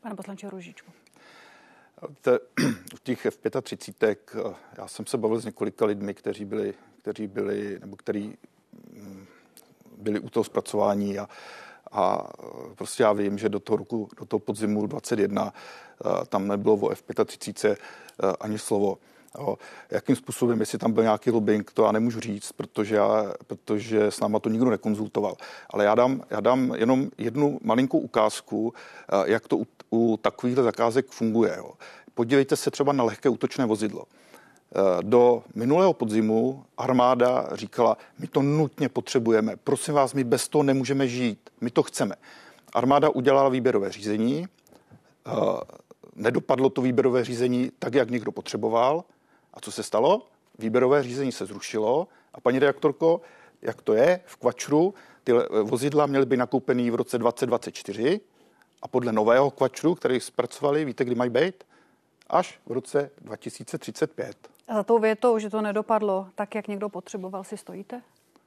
Pane 0.00 0.14
poslanče 0.14 0.50
Ružičku. 0.50 0.92
U 2.94 2.98
těch 3.02 3.26
F-35 3.26 4.16
já 4.78 4.88
jsem 4.88 5.06
se 5.06 5.18
bavil 5.18 5.38
s 5.38 5.44
několika 5.44 5.84
lidmi, 5.84 6.14
kteří 6.14 6.44
byli, 6.44 6.74
kteří 7.02 7.26
byli 7.26 7.78
nebo 7.80 7.96
kteří 7.96 8.36
mm, 8.92 9.26
byli 9.98 10.20
u 10.20 10.30
toho 10.30 10.44
zpracování 10.44 11.18
a 11.18 11.28
a 11.94 12.26
prostě 12.74 13.02
já 13.02 13.12
vím, 13.12 13.38
že 13.38 13.48
do 13.48 13.60
toho 13.60 13.76
roku, 13.76 14.08
do 14.18 14.24
toho 14.24 14.40
podzimu 14.40 14.86
21 14.86 15.52
eh, 15.52 16.26
tam 16.28 16.48
nebylo 16.48 16.74
o 16.74 16.90
F-35 16.90 17.70
eh, 17.70 17.76
ani 18.40 18.58
slovo. 18.58 18.98
Jo. 19.38 19.58
Jakým 19.90 20.16
způsobem, 20.16 20.60
jestli 20.60 20.78
tam 20.78 20.92
byl 20.92 21.02
nějaký 21.02 21.30
lobbying, 21.30 21.70
to 21.72 21.84
já 21.84 21.92
nemůžu 21.92 22.20
říct, 22.20 22.52
protože, 22.52 22.96
já, 22.96 23.32
protože 23.46 24.06
s 24.06 24.20
náma 24.20 24.38
to 24.38 24.48
nikdo 24.48 24.70
nekonzultoval. 24.70 25.36
Ale 25.70 25.84
já 25.84 25.94
dám, 25.94 26.22
já 26.30 26.40
dám 26.40 26.74
jenom 26.76 27.10
jednu 27.18 27.58
malinkou 27.62 27.98
ukázku, 27.98 28.74
jak 29.24 29.48
to 29.48 29.56
u, 29.56 29.66
u 29.90 30.16
takovýchhle 30.16 30.62
zakázek 30.64 31.06
funguje. 31.06 31.54
Jo. 31.56 31.72
Podívejte 32.14 32.56
se 32.56 32.70
třeba 32.70 32.92
na 32.92 33.04
lehké 33.04 33.28
útočné 33.28 33.66
vozidlo. 33.66 34.04
Eh, 34.76 35.02
do 35.02 35.42
minulého 35.54 35.92
podzimu 35.92 36.64
armáda 36.78 37.48
říkala, 37.52 37.96
my 38.18 38.26
to 38.26 38.42
nutně 38.42 38.88
potřebujeme, 38.88 39.56
prosím 39.56 39.94
vás, 39.94 40.14
my 40.14 40.24
bez 40.24 40.48
toho 40.48 40.62
nemůžeme 40.62 41.08
žít, 41.08 41.50
my 41.60 41.70
to 41.70 41.82
chceme. 41.82 42.14
Armáda 42.72 43.08
udělala 43.08 43.48
výběrové 43.48 43.92
řízení, 43.92 44.46
eh, 45.26 45.30
nedopadlo 46.16 46.70
to 46.70 46.82
výběrové 46.82 47.24
řízení 47.24 47.72
tak, 47.78 47.94
jak 47.94 48.10
někdo 48.10 48.32
potřeboval. 48.32 49.04
A 49.54 49.60
co 49.60 49.72
se 49.72 49.82
stalo? 49.82 50.26
Výběrové 50.58 51.02
řízení 51.02 51.32
se 51.32 51.46
zrušilo 51.46 52.08
a 52.34 52.40
paní 52.40 52.58
redaktorko, 52.58 53.20
jak 53.62 53.82
to 53.82 53.94
je 53.94 54.20
v 54.26 54.36
Kvačru, 54.36 54.94
ty 55.24 55.32
vozidla 55.62 56.06
měly 56.06 56.26
být 56.26 56.36
nakoupený 56.36 56.90
v 56.90 56.94
roce 56.94 57.18
2024 57.18 58.20
a 58.82 58.88
podle 58.88 59.12
nového 59.12 59.50
Kvačru, 59.50 59.94
který 59.94 60.20
zpracovali, 60.20 60.84
víte, 60.84 61.04
kdy 61.04 61.14
mají 61.14 61.30
být? 61.30 61.64
Až 62.26 62.60
v 62.66 62.72
roce 62.72 63.10
2035. 63.20 64.53
A 64.68 64.74
za 64.74 64.82
tou 64.82 64.98
větou, 64.98 65.38
že 65.38 65.50
to 65.50 65.62
nedopadlo 65.62 66.28
tak, 66.34 66.54
jak 66.54 66.68
někdo 66.68 66.88
potřeboval, 66.88 67.44
si 67.44 67.56
stojíte? 67.56 68.02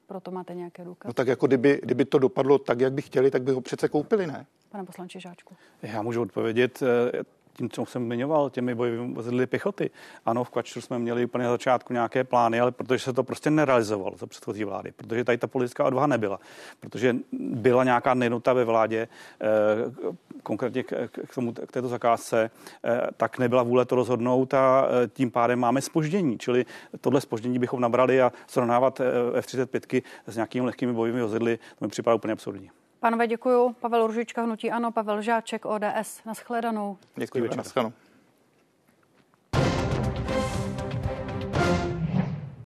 Proto 0.07 0.31
máte 0.31 0.55
nějaké 0.55 0.85
důkazy? 0.85 1.09
No 1.09 1.13
tak 1.13 1.27
jako 1.27 1.47
kdyby, 1.47 1.79
kdyby 1.83 2.05
to 2.05 2.19
dopadlo 2.19 2.57
tak, 2.57 2.79
jak 2.79 2.93
by 2.93 3.01
chtěli, 3.01 3.31
tak 3.31 3.43
by 3.43 3.51
ho 3.51 3.61
přece 3.61 3.89
koupili, 3.89 4.27
ne? 4.27 4.45
Pane 4.69 4.83
poslanče 4.83 5.19
Žáčku. 5.19 5.55
Já 5.81 6.01
můžu 6.01 6.21
odpovědět 6.21 6.83
eh, 6.83 7.23
tím, 7.57 7.69
co 7.69 7.85
jsem 7.85 8.05
zmiňoval, 8.05 8.49
těmi 8.49 8.75
bojovými 8.75 9.13
vozidly 9.13 9.47
pěchoty. 9.47 9.89
Ano, 10.25 10.43
v 10.43 10.49
Kvačru 10.49 10.81
jsme 10.81 10.99
měli 10.99 11.25
úplně 11.25 11.43
na 11.43 11.51
začátku 11.51 11.93
nějaké 11.93 12.23
plány, 12.23 12.59
ale 12.59 12.71
protože 12.71 12.99
se 12.99 13.13
to 13.13 13.23
prostě 13.23 13.49
nerealizovalo 13.49 14.17
za 14.17 14.27
předchozí 14.27 14.63
vlády, 14.63 14.91
protože 14.91 15.23
tady 15.23 15.37
ta 15.37 15.47
politická 15.47 15.83
odvaha 15.83 16.07
nebyla, 16.07 16.39
protože 16.79 17.15
byla 17.39 17.83
nějaká 17.83 18.13
nenota 18.13 18.53
ve 18.53 18.65
vládě, 18.65 19.07
eh, 19.41 19.47
konkrétně 20.43 20.83
k, 20.83 21.07
k, 21.27 21.35
tomu, 21.35 21.53
k 21.53 21.71
této 21.71 21.87
zakázce, 21.87 22.51
eh, 22.83 23.07
tak 23.17 23.39
nebyla 23.39 23.63
vůle 23.63 23.85
to 23.85 23.95
rozhodnout 23.95 24.53
a 24.53 24.87
eh, 24.87 25.07
tím 25.07 25.31
pádem 25.31 25.59
máme 25.59 25.81
spoždění. 25.81 26.37
Čili 26.37 26.65
tohle 27.01 27.21
spoždění 27.21 27.59
bychom 27.59 27.81
nabrali 27.81 28.21
a 28.21 28.31
srovnávat 28.47 29.01
F-35 29.33 30.01
s 30.27 30.35
nějakými 30.35 30.65
lehkými 30.65 30.93
bojovými 30.93 31.23
vozidly, 31.23 31.59
to 31.79 31.85
mi 31.85 31.89
připadá 31.89 32.15
úplně 32.15 32.33
absurdní. 32.33 32.69
Pánové, 33.07 33.27
děkuji. 33.27 33.73
Pavel 33.79 34.07
Ružička, 34.07 34.43
Hnutí 34.43 34.71
Ano, 34.71 34.91
Pavel 34.91 35.21
Žáček, 35.21 35.65
ODS. 35.65 36.23
Naschledanou. 36.25 36.97
Děkuji, 37.15 37.49
naschledanou. 37.57 37.93